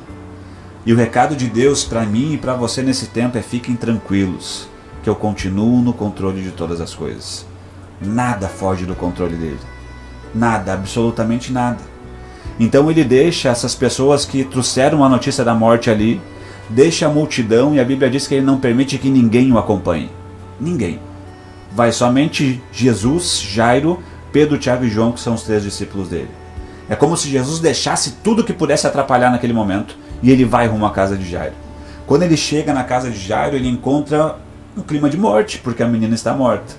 [0.85, 4.69] E o recado de Deus para mim e para você nesse tempo é fiquem tranquilos,
[5.03, 7.45] que eu continuo no controle de todas as coisas.
[8.01, 9.59] Nada foge do controle dele.
[10.33, 11.79] Nada, absolutamente nada.
[12.57, 16.21] Então ele deixa essas pessoas que trouxeram a notícia da morte ali,
[16.69, 20.09] deixa a multidão e a Bíblia diz que ele não permite que ninguém o acompanhe.
[20.57, 21.01] Ninguém.
[21.73, 26.44] Vai somente Jesus, Jairo, Pedro, Tiago e João, que são os três discípulos dele.
[26.89, 30.85] É como se Jesus deixasse tudo que pudesse atrapalhar naquele momento e ele vai rumo
[30.85, 31.53] à casa de Jairo.
[32.05, 34.37] Quando ele chega na casa de Jairo, ele encontra
[34.77, 36.75] um clima de morte, porque a menina está morta.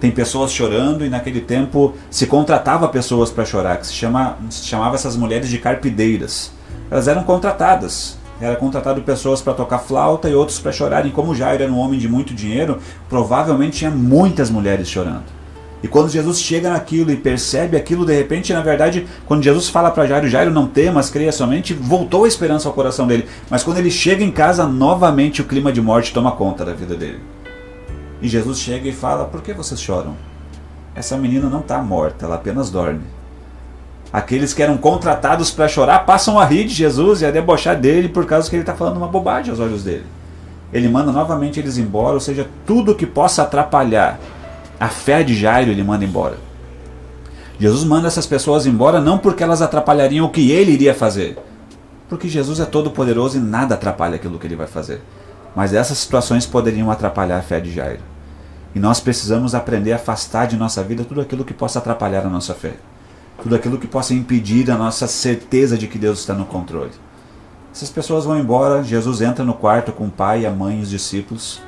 [0.00, 4.64] Tem pessoas chorando e naquele tempo se contratava pessoas para chorar, que se, chama, se
[4.64, 6.52] chamava essas mulheres de carpideiras.
[6.90, 11.06] Elas eram contratadas era contratado pessoas para tocar flauta e outros para chorar.
[11.06, 15.24] E como Jairo era um homem de muito dinheiro, provavelmente tinha muitas mulheres chorando.
[15.84, 19.90] E quando Jesus chega naquilo e percebe aquilo, de repente, na verdade, quando Jesus fala
[19.90, 23.28] para Jairo, Jairo não temas, creia somente, voltou a esperança ao coração dele.
[23.50, 26.94] Mas quando ele chega em casa, novamente o clima de morte toma conta da vida
[26.94, 27.20] dele.
[28.22, 30.16] E Jesus chega e fala: Por que vocês choram?
[30.94, 33.02] Essa menina não está morta, ela apenas dorme.
[34.10, 38.08] Aqueles que eram contratados para chorar passam a rir de Jesus e a debochar dele
[38.08, 40.06] por causa que ele está falando uma bobagem aos olhos dele.
[40.72, 44.18] Ele manda novamente eles embora, ou seja, tudo que possa atrapalhar
[44.78, 46.36] a fé de Jairo ele manda embora.
[47.58, 51.38] Jesus manda essas pessoas embora não porque elas atrapalhariam o que ele iria fazer,
[52.08, 55.00] porque Jesus é todo poderoso e nada atrapalha aquilo que ele vai fazer.
[55.54, 58.00] Mas essas situações poderiam atrapalhar a fé de Jairo.
[58.74, 62.30] E nós precisamos aprender a afastar de nossa vida tudo aquilo que possa atrapalhar a
[62.30, 62.74] nossa fé
[63.42, 66.92] tudo aquilo que possa impedir a nossa certeza de que Deus está no controle.
[67.72, 70.90] Essas pessoas vão embora, Jesus entra no quarto com o pai, a mãe e os
[70.90, 71.60] discípulos,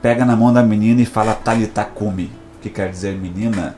[0.00, 2.30] pega na mão da menina e fala Talitakumi,
[2.60, 3.76] que quer dizer menina,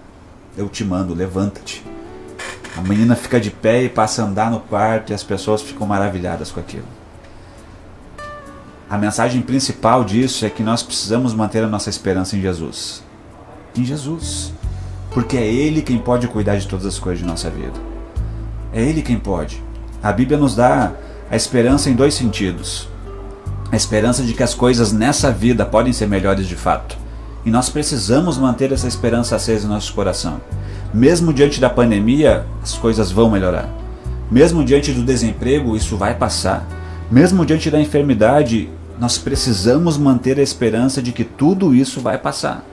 [0.57, 1.85] eu te mando, levanta-te.
[2.77, 5.87] A menina fica de pé e passa a andar no quarto e as pessoas ficam
[5.87, 6.87] maravilhadas com aquilo.
[8.89, 13.03] A mensagem principal disso é que nós precisamos manter a nossa esperança em Jesus.
[13.77, 14.53] Em Jesus
[15.11, 17.75] porque é Ele quem pode cuidar de todas as coisas de nossa vida.
[18.73, 19.63] É Ele quem pode.
[20.03, 20.93] A Bíblia nos dá
[21.31, 22.89] a esperança em dois sentidos:
[23.71, 26.97] a esperança de que as coisas nessa vida podem ser melhores de fato.
[27.45, 30.41] E nós precisamos manter essa esperança acesa em nosso coração.
[30.93, 33.69] Mesmo diante da pandemia, as coisas vão melhorar.
[34.31, 36.67] Mesmo diante do desemprego, isso vai passar.
[37.11, 42.65] Mesmo diante da enfermidade, nós precisamos manter a esperança de que tudo isso vai passar.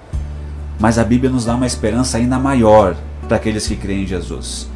[0.80, 2.96] Mas a Bíblia nos dá uma esperança ainda maior
[3.28, 4.68] para aqueles que creem em Jesus.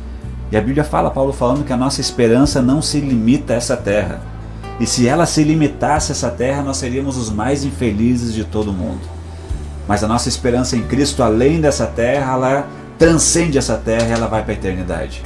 [0.51, 3.75] E a Bíblia fala, Paulo falando que a nossa esperança não se limita a essa
[3.75, 4.21] terra.
[4.79, 8.71] E se ela se limitasse a essa terra, nós seríamos os mais infelizes de todo
[8.71, 9.01] o mundo.
[9.87, 14.27] Mas a nossa esperança em Cristo, além dessa terra, ela transcende essa terra e ela
[14.27, 15.23] vai para a eternidade.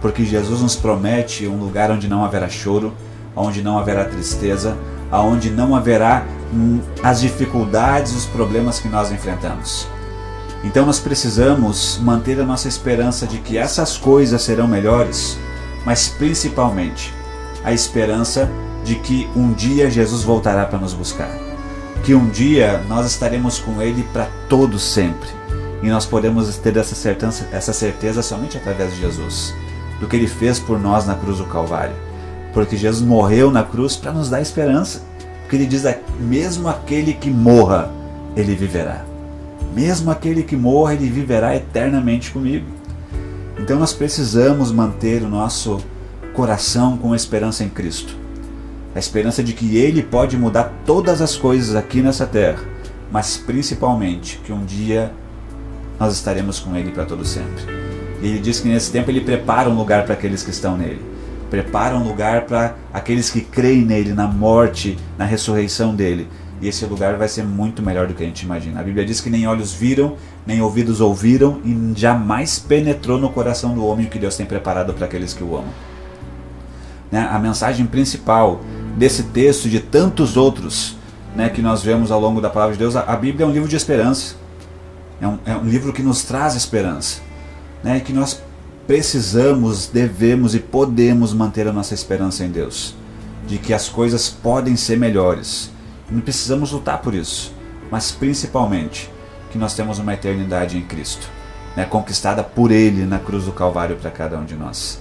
[0.00, 2.92] Porque Jesus nos promete um lugar onde não haverá choro,
[3.34, 4.76] onde não haverá tristeza,
[5.10, 9.86] onde não haverá hum, as dificuldades, os problemas que nós enfrentamos.
[10.64, 15.36] Então nós precisamos manter a nossa esperança de que essas coisas serão melhores,
[15.84, 17.12] mas principalmente
[17.64, 18.48] a esperança
[18.84, 21.30] de que um dia Jesus voltará para nos buscar.
[22.02, 25.28] que um dia nós estaremos com Ele para todo sempre.
[25.82, 29.54] E nós podemos ter essa certeza, essa certeza somente através de Jesus,
[30.00, 31.94] do que Ele fez por nós na cruz do Calvário.
[32.52, 35.02] Porque Jesus morreu na cruz para nos dar esperança.
[35.42, 35.84] Porque Ele diz:
[36.18, 37.88] mesmo aquele que morra,
[38.36, 39.04] ele viverá.
[39.74, 42.66] Mesmo aquele que morra, ele viverá eternamente comigo.
[43.58, 45.80] Então nós precisamos manter o nosso
[46.34, 48.21] coração com esperança em Cristo.
[48.94, 52.62] A esperança de que Ele pode mudar todas as coisas aqui nessa terra,
[53.10, 55.12] mas principalmente que um dia
[55.98, 57.64] nós estaremos com Ele para todo sempre.
[58.20, 61.00] E Ele diz que nesse tempo Ele prepara um lugar para aqueles que estão nele.
[61.48, 66.28] Prepara um lugar para aqueles que creem nele, na morte, na ressurreição dele.
[66.62, 68.80] E esse lugar vai ser muito melhor do que a gente imagina.
[68.80, 73.74] A Bíblia diz que nem olhos viram, nem ouvidos ouviram, e jamais penetrou no coração
[73.74, 75.72] do homem o que Deus tem preparado para aqueles que o amam.
[77.10, 77.28] Né?
[77.30, 78.60] A mensagem principal
[78.96, 80.96] desse texto de tantos outros
[81.34, 83.68] né, que nós vemos ao longo da palavra de Deus, a Bíblia é um livro
[83.68, 84.36] de esperança.
[85.20, 87.20] É um, é um livro que nos traz esperança.
[87.82, 88.42] Né, que nós
[88.86, 92.94] precisamos, devemos e podemos manter a nossa esperança em Deus.
[93.46, 95.72] De que as coisas podem ser melhores
[96.12, 97.54] não precisamos lutar por isso,
[97.90, 99.10] mas principalmente
[99.50, 101.26] que nós temos uma eternidade em Cristo,
[101.74, 105.00] né, conquistada por Ele na cruz do Calvário para cada um de nós.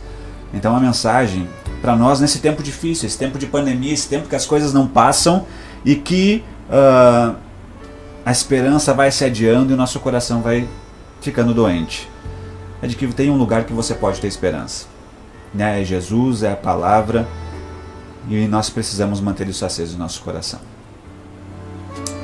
[0.54, 1.50] Então a mensagem
[1.82, 4.88] para nós nesse tempo difícil, esse tempo de pandemia, esse tempo que as coisas não
[4.88, 5.46] passam
[5.84, 7.36] e que uh,
[8.24, 10.68] a esperança vai se adiando e o nosso coração vai
[11.22, 12.10] ficando doente,
[12.82, 14.86] é de que tem um lugar que você pode ter esperança.
[15.54, 15.82] Né?
[15.82, 17.28] É Jesus, é a palavra
[18.30, 20.60] e nós precisamos manter isso aceso no nosso coração.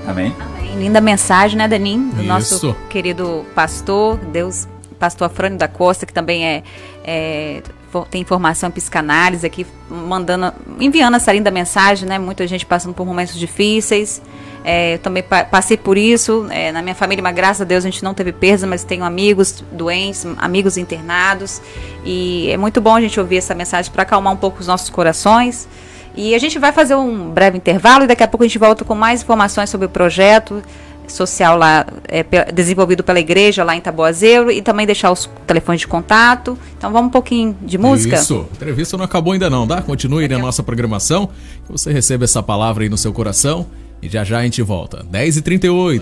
[0.07, 0.33] Amém?
[0.39, 0.77] Amém.
[0.77, 2.09] Linda mensagem, né, Danin?
[2.09, 2.27] Do Isso.
[2.27, 4.67] nosso querido pastor, Deus,
[4.97, 6.63] pastor Afrânio da Costa, que também é,
[7.03, 7.61] é
[8.09, 12.19] tem informação em psicanálise aqui, mandando, enviando essa linda mensagem, né?
[12.19, 14.21] Muita gente passando por momentos difíceis.
[14.63, 16.45] É, também pa passei por isso.
[16.49, 19.03] É, na minha família, mas graças a Deus a gente não teve perda, mas tenho
[19.03, 21.61] amigos doentes, amigos internados.
[22.03, 24.89] E é muito bom a gente ouvir essa mensagem para acalmar um pouco os nossos
[24.89, 25.67] corações.
[26.15, 28.83] E a gente vai fazer um breve intervalo e daqui a pouco a gente volta
[28.83, 30.63] com mais informações sobre o projeto
[31.07, 35.87] social lá é, desenvolvido pela igreja lá em Taboazeiro e também deixar os telefones de
[35.87, 36.57] contato.
[36.77, 38.15] Então vamos um pouquinho de música.
[38.15, 39.81] Isso, a entrevista não acabou ainda não, tá?
[39.81, 41.29] Continue na nossa programação,
[41.65, 43.65] que você receba essa palavra aí no seu coração
[44.01, 45.05] e já já a gente volta.
[45.11, 46.01] 10h38,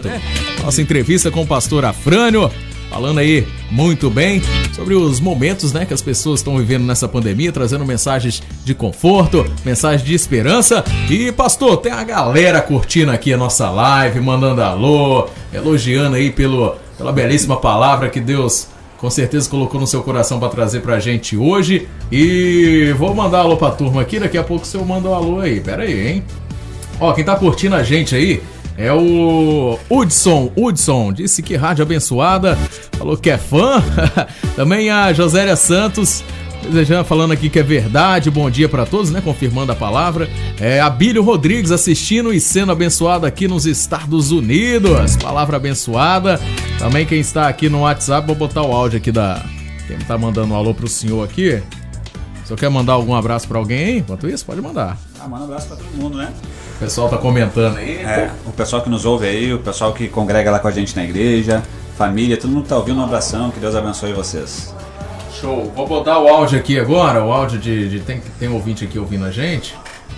[0.64, 2.52] nossa entrevista com o pastor Afrânio
[2.90, 4.42] falando aí muito bem
[4.74, 9.46] sobre os momentos né, que as pessoas estão vivendo nessa pandemia, trazendo mensagens de conforto,
[9.64, 10.84] mensagens de esperança.
[11.10, 16.76] E, pastor, tem a galera curtindo aqui a nossa live, mandando alô, elogiando aí pelo,
[16.98, 18.68] pela belíssima palavra que Deus
[18.98, 21.88] com certeza colocou no seu coração para trazer pra gente hoje.
[22.12, 25.40] E vou mandar alô pra turma aqui, daqui a pouco o senhor manda um alô
[25.40, 25.60] aí.
[25.60, 26.24] Pera aí, hein?
[27.00, 28.42] Ó, quem tá curtindo a gente aí
[28.78, 30.52] é o Hudson.
[30.56, 32.58] Hudson disse que rádio abençoada.
[32.98, 33.84] Falou que é fã.
[34.56, 36.24] Também a Josélia Santos.
[36.64, 39.22] Desejando, falando aqui que é verdade, bom dia para todos, né?
[39.22, 40.28] Confirmando a palavra.
[40.60, 45.16] É Abílio Rodrigues assistindo e sendo abençoado aqui nos Estados Unidos.
[45.18, 46.42] Palavra abençoada.
[46.80, 49.46] Também quem está aqui no WhatsApp, vou botar o áudio aqui da.
[49.88, 51.62] Quem tá mandando um alô pro senhor aqui.
[52.44, 54.98] Se eu quer mandar algum abraço para alguém, enquanto isso, pode mandar.
[55.20, 56.34] Ah, manda um abraço para todo mundo, né?
[56.76, 57.98] O pessoal tá comentando aí.
[57.98, 60.94] É, o pessoal que nos ouve aí, o pessoal que congrega lá com a gente
[60.94, 61.64] na igreja,
[61.98, 64.76] família, todo mundo que tá ouvindo, um abração, que Deus abençoe vocês.
[65.40, 65.72] Show.
[65.74, 67.90] Vou botar o áudio aqui agora, o áudio de.
[67.90, 69.74] de tem, tem ouvinte aqui ouvindo a gente.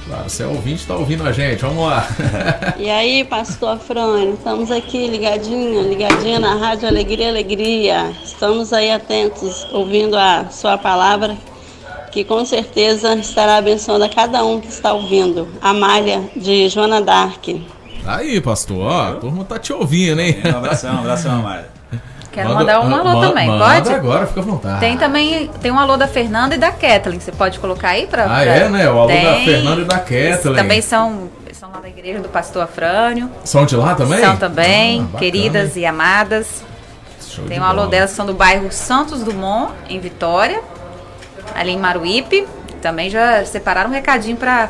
[0.07, 2.07] Claro, você é ouvinte, tá ouvindo a gente, vamos lá.
[2.77, 8.11] e aí, pastor Afrânio, estamos aqui ligadinho, ligadinho na Rádio Alegria Alegria.
[8.23, 11.37] Estamos aí atentos, ouvindo a sua palavra
[12.17, 15.47] que com certeza estará abençoando a cada um que está ouvindo.
[15.61, 17.47] Amália, de Joana Dark.
[18.07, 20.35] Aí, pastor, ó, a turma tá te ouvindo, hein?
[20.43, 21.69] Um abração, um abração, Amália.
[22.31, 23.93] Quero manda, mandar um alô ma, também, manda pode?
[23.93, 24.79] agora, fica à vontade.
[24.79, 28.23] Tem também, tem um alô da Fernanda e da Kathleen, você pode colocar aí para
[28.23, 28.45] Ah, pra...
[28.45, 28.89] é, né?
[28.89, 29.23] O alô tem.
[29.23, 30.55] da Fernanda e da Kathleen.
[30.55, 33.29] Também são, são lá da igreja do pastor Afrânio.
[33.43, 34.19] São de lá também?
[34.21, 36.63] São também, ah, queridas e amadas.
[37.29, 37.89] Show tem um alô bola.
[37.91, 40.61] delas são do bairro Santos Dumont, em Vitória,
[41.55, 42.47] ali em Maruípe.
[42.81, 44.69] Também já separaram um recadinho para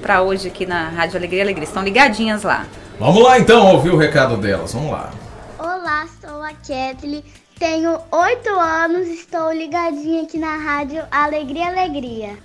[0.00, 1.64] para hoje aqui na Rádio Alegria Alegria.
[1.64, 2.66] Estão ligadinhas lá.
[2.98, 4.72] Vamos lá então ouvir o recado delas.
[4.72, 5.10] Vamos lá.
[5.58, 7.24] Olá, sou a Kathleen.
[7.58, 12.36] Tenho oito anos, estou ligadinha aqui na Rádio Alegria Alegria.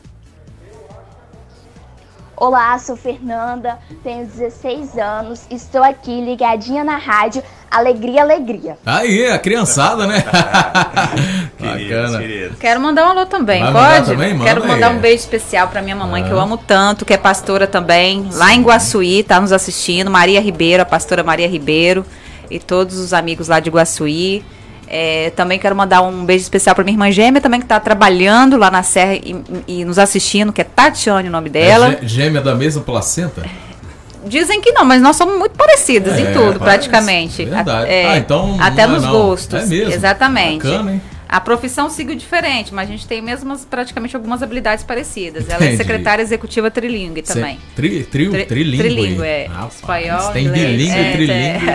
[2.35, 7.43] Olá, sou Fernanda, tenho 16 anos, estou aqui ligadinha na rádio
[7.77, 8.77] Alegria Alegria.
[8.85, 10.23] Aí, a criançada, né?
[11.59, 12.21] Bacana.
[12.59, 14.11] Quero mandar um alô também, Vai mandar pode?
[14.11, 14.33] também?
[14.33, 14.95] Manda Quero mandar aí.
[14.95, 16.43] um beijo especial pra minha mamãe, que eu Ah.
[16.43, 20.09] amo tanto, que é pastora também, lá em Guaçuí, tá nos assistindo.
[20.11, 22.05] Maria Ribeiro, a pastora Maria Ribeiro,
[22.49, 24.43] e todos os amigos lá de Guaçuí.
[24.87, 28.57] É, também quero mandar um beijo especial pra minha irmã gêmea também, que tá trabalhando
[28.57, 29.35] lá na Serra e,
[29.67, 31.93] e nos assistindo, que é Tatiane o nome dela.
[31.93, 33.41] É gê- gêmea da mesma placenta?
[34.25, 36.89] Dizem que não, mas nós somos muito parecidas em É, tudo, parece.
[36.89, 37.45] praticamente.
[37.45, 37.69] Verdade.
[37.69, 39.11] A- é, Ah, então até é nos não.
[39.11, 39.63] gostos.
[39.63, 39.93] É mesmo?
[39.93, 40.63] Exatamente.
[40.65, 41.01] Bacana, hein?
[41.27, 45.49] A profissão sigo diferente, mas a gente tem mesmas, praticamente algumas habilidades parecidas.
[45.49, 45.77] Ela é Entendi.
[45.77, 47.57] secretária executiva trilingue também.
[47.75, 48.77] Tri, trio, Tri- trilingue.
[48.83, 49.47] trilingue, é.
[49.47, 51.65] Rapaz, Espanhol, Tem inglês, bilingue, é, trilingue.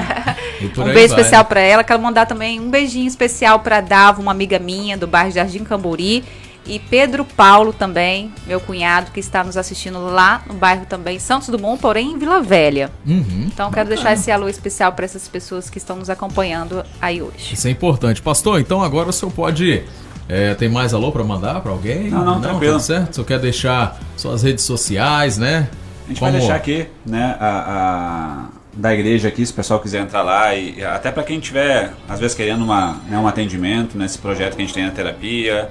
[0.60, 1.18] e por um beijo vai.
[1.18, 1.82] especial pra ela.
[1.82, 6.22] Quero mandar também um beijinho especial pra Dava, uma amiga minha do bairro Jardim Camburi.
[6.68, 11.48] E Pedro Paulo também, meu cunhado, que está nos assistindo lá no bairro também, Santos
[11.48, 12.90] Dumont, porém em Vila Velha.
[13.06, 13.48] Uhum.
[13.52, 17.54] Então quero deixar esse alô especial para essas pessoas que estão nos acompanhando aí hoje.
[17.54, 18.20] Isso é importante.
[18.20, 19.82] Pastor, então agora o senhor pode.
[20.28, 22.10] é, tem mais alô pra mandar pra alguém?
[22.10, 22.74] Não, não, tranquilo.
[22.74, 23.10] Tudo certo?
[23.12, 25.68] O senhor quer deixar suas redes sociais, né?
[26.04, 30.00] A gente vai deixar aqui, né, a, a- da igreja aqui, se o pessoal quiser
[30.02, 34.18] entrar lá e até para quem tiver, às vezes querendo uma, né, um atendimento nesse
[34.18, 35.68] projeto que a gente tem na terapia,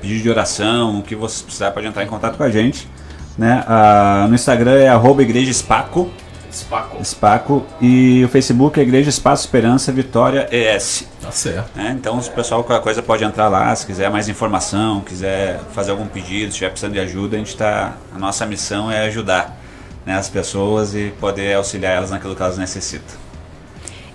[0.00, 2.88] pedido de oração, o que você precisar pode entrar em contato com a gente,
[3.36, 3.64] né?
[3.66, 6.10] Ah, no Instagram é arroba igreja Spaco,
[6.52, 7.04] Spaco.
[7.04, 11.08] Spaco e o Facebook é Igreja Espaço Esperança Vitória ES.
[11.20, 11.76] Tá certo.
[11.76, 11.94] né?
[11.98, 15.92] Então, se o pessoal qualquer coisa pode entrar lá, se quiser mais informação, quiser fazer
[15.92, 19.56] algum pedido, se estiver precisando de ajuda, a gente tá, a nossa missão é ajudar
[20.04, 23.16] né, as pessoas e poder auxiliar elas naquilo que elas necessitam.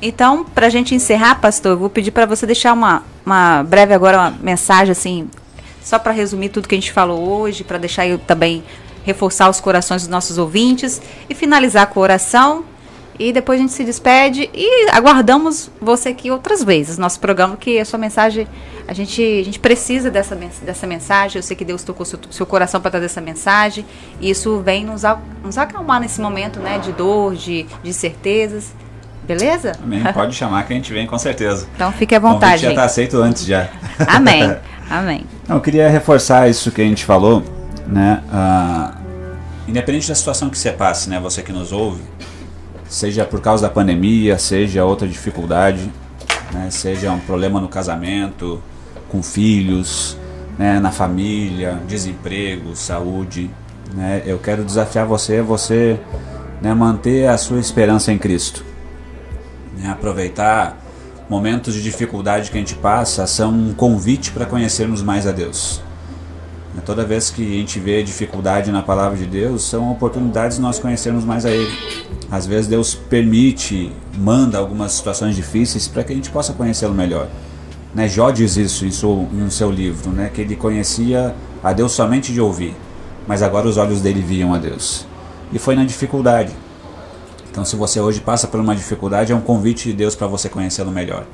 [0.01, 3.93] Então, para a gente encerrar, pastor, eu vou pedir para você deixar uma, uma breve
[3.93, 5.29] agora uma mensagem assim,
[5.85, 8.63] só para resumir tudo que a gente falou hoje, para deixar eu também
[9.05, 12.65] reforçar os corações dos nossos ouvintes e finalizar com a oração.
[13.19, 16.97] E depois a gente se despede e aguardamos você aqui outras vezes.
[16.97, 18.47] Nosso programa, que a sua mensagem,
[18.87, 21.37] a gente, a gente precisa dessa, dessa mensagem.
[21.37, 23.85] Eu sei que Deus tocou seu, seu coração para trazer essa mensagem.
[24.19, 25.03] E isso vem nos,
[25.43, 28.73] nos acalmar nesse momento né, de dor, de, de certezas.
[29.23, 29.73] Beleza?
[29.81, 30.03] Amém.
[30.11, 31.67] Pode chamar que a gente vem com certeza.
[31.75, 32.63] Então fique à vontade.
[32.63, 33.69] já está aceito antes já.
[34.07, 34.57] Amém.
[34.89, 35.25] Amém.
[35.47, 37.43] Não, eu queria reforçar isso que a gente falou,
[37.87, 38.23] né?
[38.31, 38.95] ah,
[39.67, 41.19] independente da situação que você passe, né?
[41.19, 42.01] Você que nos ouve,
[42.87, 45.91] seja por causa da pandemia, seja outra dificuldade,
[46.53, 46.69] né?
[46.69, 48.61] Seja um problema no casamento,
[49.09, 50.17] com filhos,
[50.57, 50.79] né?
[50.79, 53.49] Na família, desemprego, saúde,
[53.93, 54.21] né?
[54.25, 55.99] Eu quero desafiar você, você,
[56.61, 56.73] né?
[56.73, 58.63] Manter a sua esperança em Cristo,
[59.77, 59.89] né?
[59.89, 60.84] Aproveitar
[61.29, 65.81] momentos de dificuldade que a gente passa são um convite para conhecermos mais a Deus.
[66.85, 70.77] Toda vez que a gente vê dificuldade na palavra de Deus, são oportunidades de nós
[70.77, 71.71] conhecermos mais a Ele.
[72.29, 77.27] Às vezes Deus permite, manda algumas situações difíceis para que a gente possa conhecê-lo melhor.
[77.93, 78.07] Né?
[78.07, 80.29] Jó diz isso em seu, no seu livro, né?
[80.31, 82.75] que ele conhecia a Deus somente de ouvir,
[83.25, 85.07] mas agora os olhos dele viam a Deus.
[85.51, 86.51] E foi na dificuldade.
[87.55, 90.49] Então, se você hoje passa por uma dificuldade, é um convite de Deus para você
[90.49, 91.25] conhecê-lo melhor.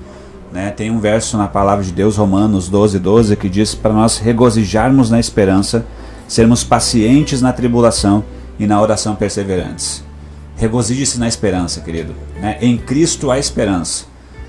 [0.53, 0.69] Né?
[0.69, 5.09] Tem um verso na palavra de Deus, Romanos 12, 12, que diz para nós regozijarmos
[5.09, 5.83] na esperança,
[6.27, 8.23] sermos pacientes na tribulação
[8.59, 10.03] e na oração perseverantes.
[10.57, 12.13] Regozije-se na esperança, querido.
[12.39, 12.55] Né?
[12.61, 14.05] Em Cristo há esperança.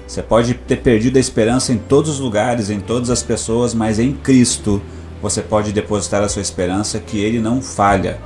[0.06, 3.98] Você pode ter perdido a esperança em todos os lugares, em todas as pessoas, mas
[3.98, 4.82] em Cristo
[5.22, 8.20] você pode depositar a sua esperança que Ele não falha,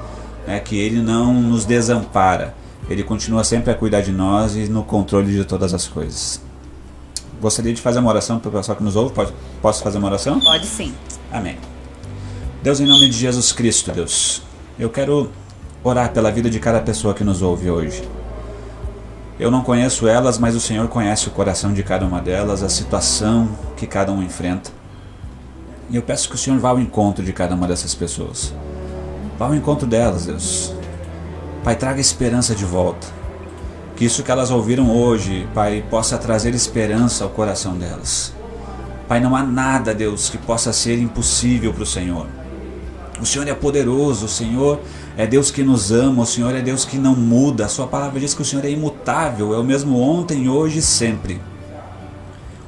[0.48, 0.58] né?
[0.58, 2.65] que Ele não nos desampara.
[2.88, 6.40] Ele continua sempre a cuidar de nós e no controle de todas as coisas.
[7.40, 9.12] Gostaria de fazer uma oração para o pessoal que nos ouve.
[9.12, 10.40] Pode, posso fazer uma oração?
[10.40, 10.94] Pode sim.
[11.32, 11.58] Amém.
[12.62, 14.42] Deus, em nome de Jesus Cristo, Deus,
[14.78, 15.30] eu quero
[15.84, 18.02] orar pela vida de cada pessoa que nos ouve hoje.
[19.38, 22.68] Eu não conheço elas, mas o Senhor conhece o coração de cada uma delas, a
[22.68, 24.70] situação que cada um enfrenta.
[25.90, 28.52] E eu peço que o Senhor vá ao encontro de cada uma dessas pessoas.
[29.38, 30.75] Vá ao encontro delas, Deus.
[31.66, 33.08] Pai, traga esperança de volta.
[33.96, 38.32] Que isso que elas ouviram hoje, Pai, possa trazer esperança ao coração delas.
[39.08, 42.28] Pai, não há nada, Deus, que possa ser impossível para o Senhor.
[43.20, 44.78] O Senhor é poderoso, o Senhor
[45.16, 47.64] é Deus que nos ama, o Senhor é Deus que não muda.
[47.64, 50.82] A Sua palavra diz que o Senhor é imutável, é o mesmo ontem, hoje e
[50.82, 51.40] sempre.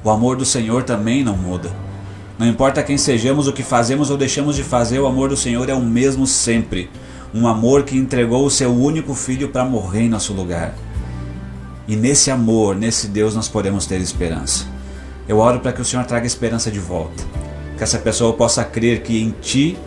[0.02, 1.70] O amor do Senhor também não muda.
[2.36, 5.68] Não importa quem sejamos, o que fazemos ou deixamos de fazer, o amor do Senhor
[5.68, 6.90] é o mesmo sempre.
[7.34, 10.74] Um amor que entregou o seu único filho para morrer em nosso lugar.
[11.86, 14.66] E nesse amor, nesse Deus, nós podemos ter esperança.
[15.28, 17.22] Eu oro para que o Senhor traga esperança de volta.
[17.76, 19.78] Que essa pessoa possa crer que em Ti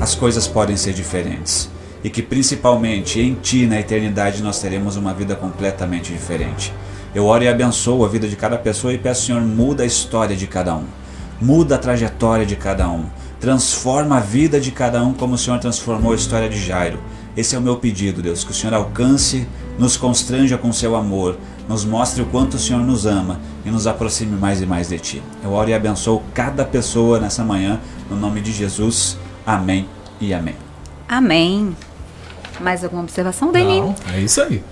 [0.00, 1.68] as coisas podem ser diferentes.
[2.02, 6.72] E que principalmente em Ti, na eternidade, nós teremos uma vida completamente diferente.
[7.14, 10.34] Eu oro e abençoo a vida de cada pessoa e peço, Senhor, muda a história
[10.34, 10.84] de cada um.
[11.42, 13.04] muda a trajetória de cada um,
[13.42, 17.00] transforma a vida de cada um como o Senhor transformou a história de Jairo.
[17.36, 21.36] Esse é o meu pedido, Deus, que o Senhor alcance, nos constranja com seu amor,
[21.68, 24.98] nos mostre o quanto o Senhor nos ama e nos aproxime mais e mais de
[25.00, 25.22] Ti.
[25.42, 29.18] Eu oro e abençoo cada pessoa nessa manhã, no nome de Jesus.
[29.44, 29.88] Amém
[30.20, 30.54] e amém.
[31.08, 31.74] Amém.
[32.60, 33.50] Mais alguma observação?
[33.50, 34.62] Não, é isso aí.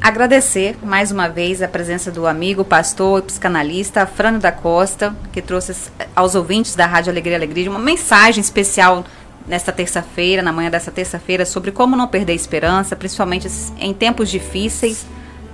[0.00, 5.42] Agradecer mais uma vez a presença do amigo, pastor e psicanalista Frano da Costa, que
[5.42, 5.74] trouxe
[6.14, 9.04] aos ouvintes da Rádio Alegria Alegria uma mensagem especial
[9.46, 13.48] nesta terça-feira, na manhã dessa terça-feira, sobre como não perder esperança, principalmente
[13.78, 15.06] em tempos difíceis,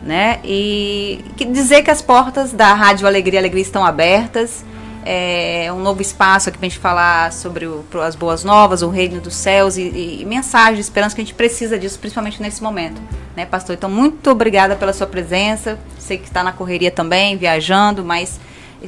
[0.02, 0.40] né?
[0.44, 4.64] E dizer que as portas da Rádio Alegria Alegria estão abertas
[5.05, 8.88] é, um novo espaço aqui para a gente falar sobre o, as boas novas, o
[8.88, 13.00] reino dos céus e, e, e esperança que a gente precisa disso, principalmente nesse momento,
[13.36, 13.74] né, pastor?
[13.74, 15.78] Então, muito obrigada pela sua presença.
[15.98, 18.40] Sei que está na correria também, viajando, mas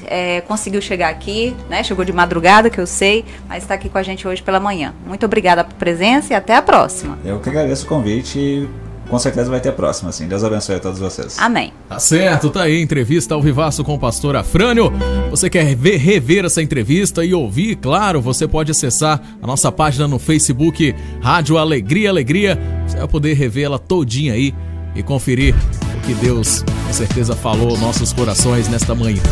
[0.07, 1.83] é, conseguiu chegar aqui, né?
[1.83, 4.95] Chegou de madrugada, que eu sei, mas está aqui com a gente hoje pela manhã.
[5.07, 7.19] Muito obrigada pela presença e até a próxima.
[7.25, 8.69] Eu que agradeço o convite
[9.09, 10.27] com certeza vai ter a próxima, sim.
[10.27, 11.37] Deus abençoe a todos vocês.
[11.39, 11.73] Amém.
[11.89, 14.93] Tá certo, tá aí, entrevista ao vivaço com o pastor Afrânio.
[15.31, 17.77] Você quer ver, rever essa entrevista e ouvir?
[17.77, 22.59] Claro, você pode acessar a nossa página no Facebook, Rádio Alegria Alegria.
[22.87, 24.55] Você vai poder revê-la todinha aí
[24.95, 25.55] e conferir
[25.97, 29.23] o que Deus com certeza falou nossos corações nesta manhã.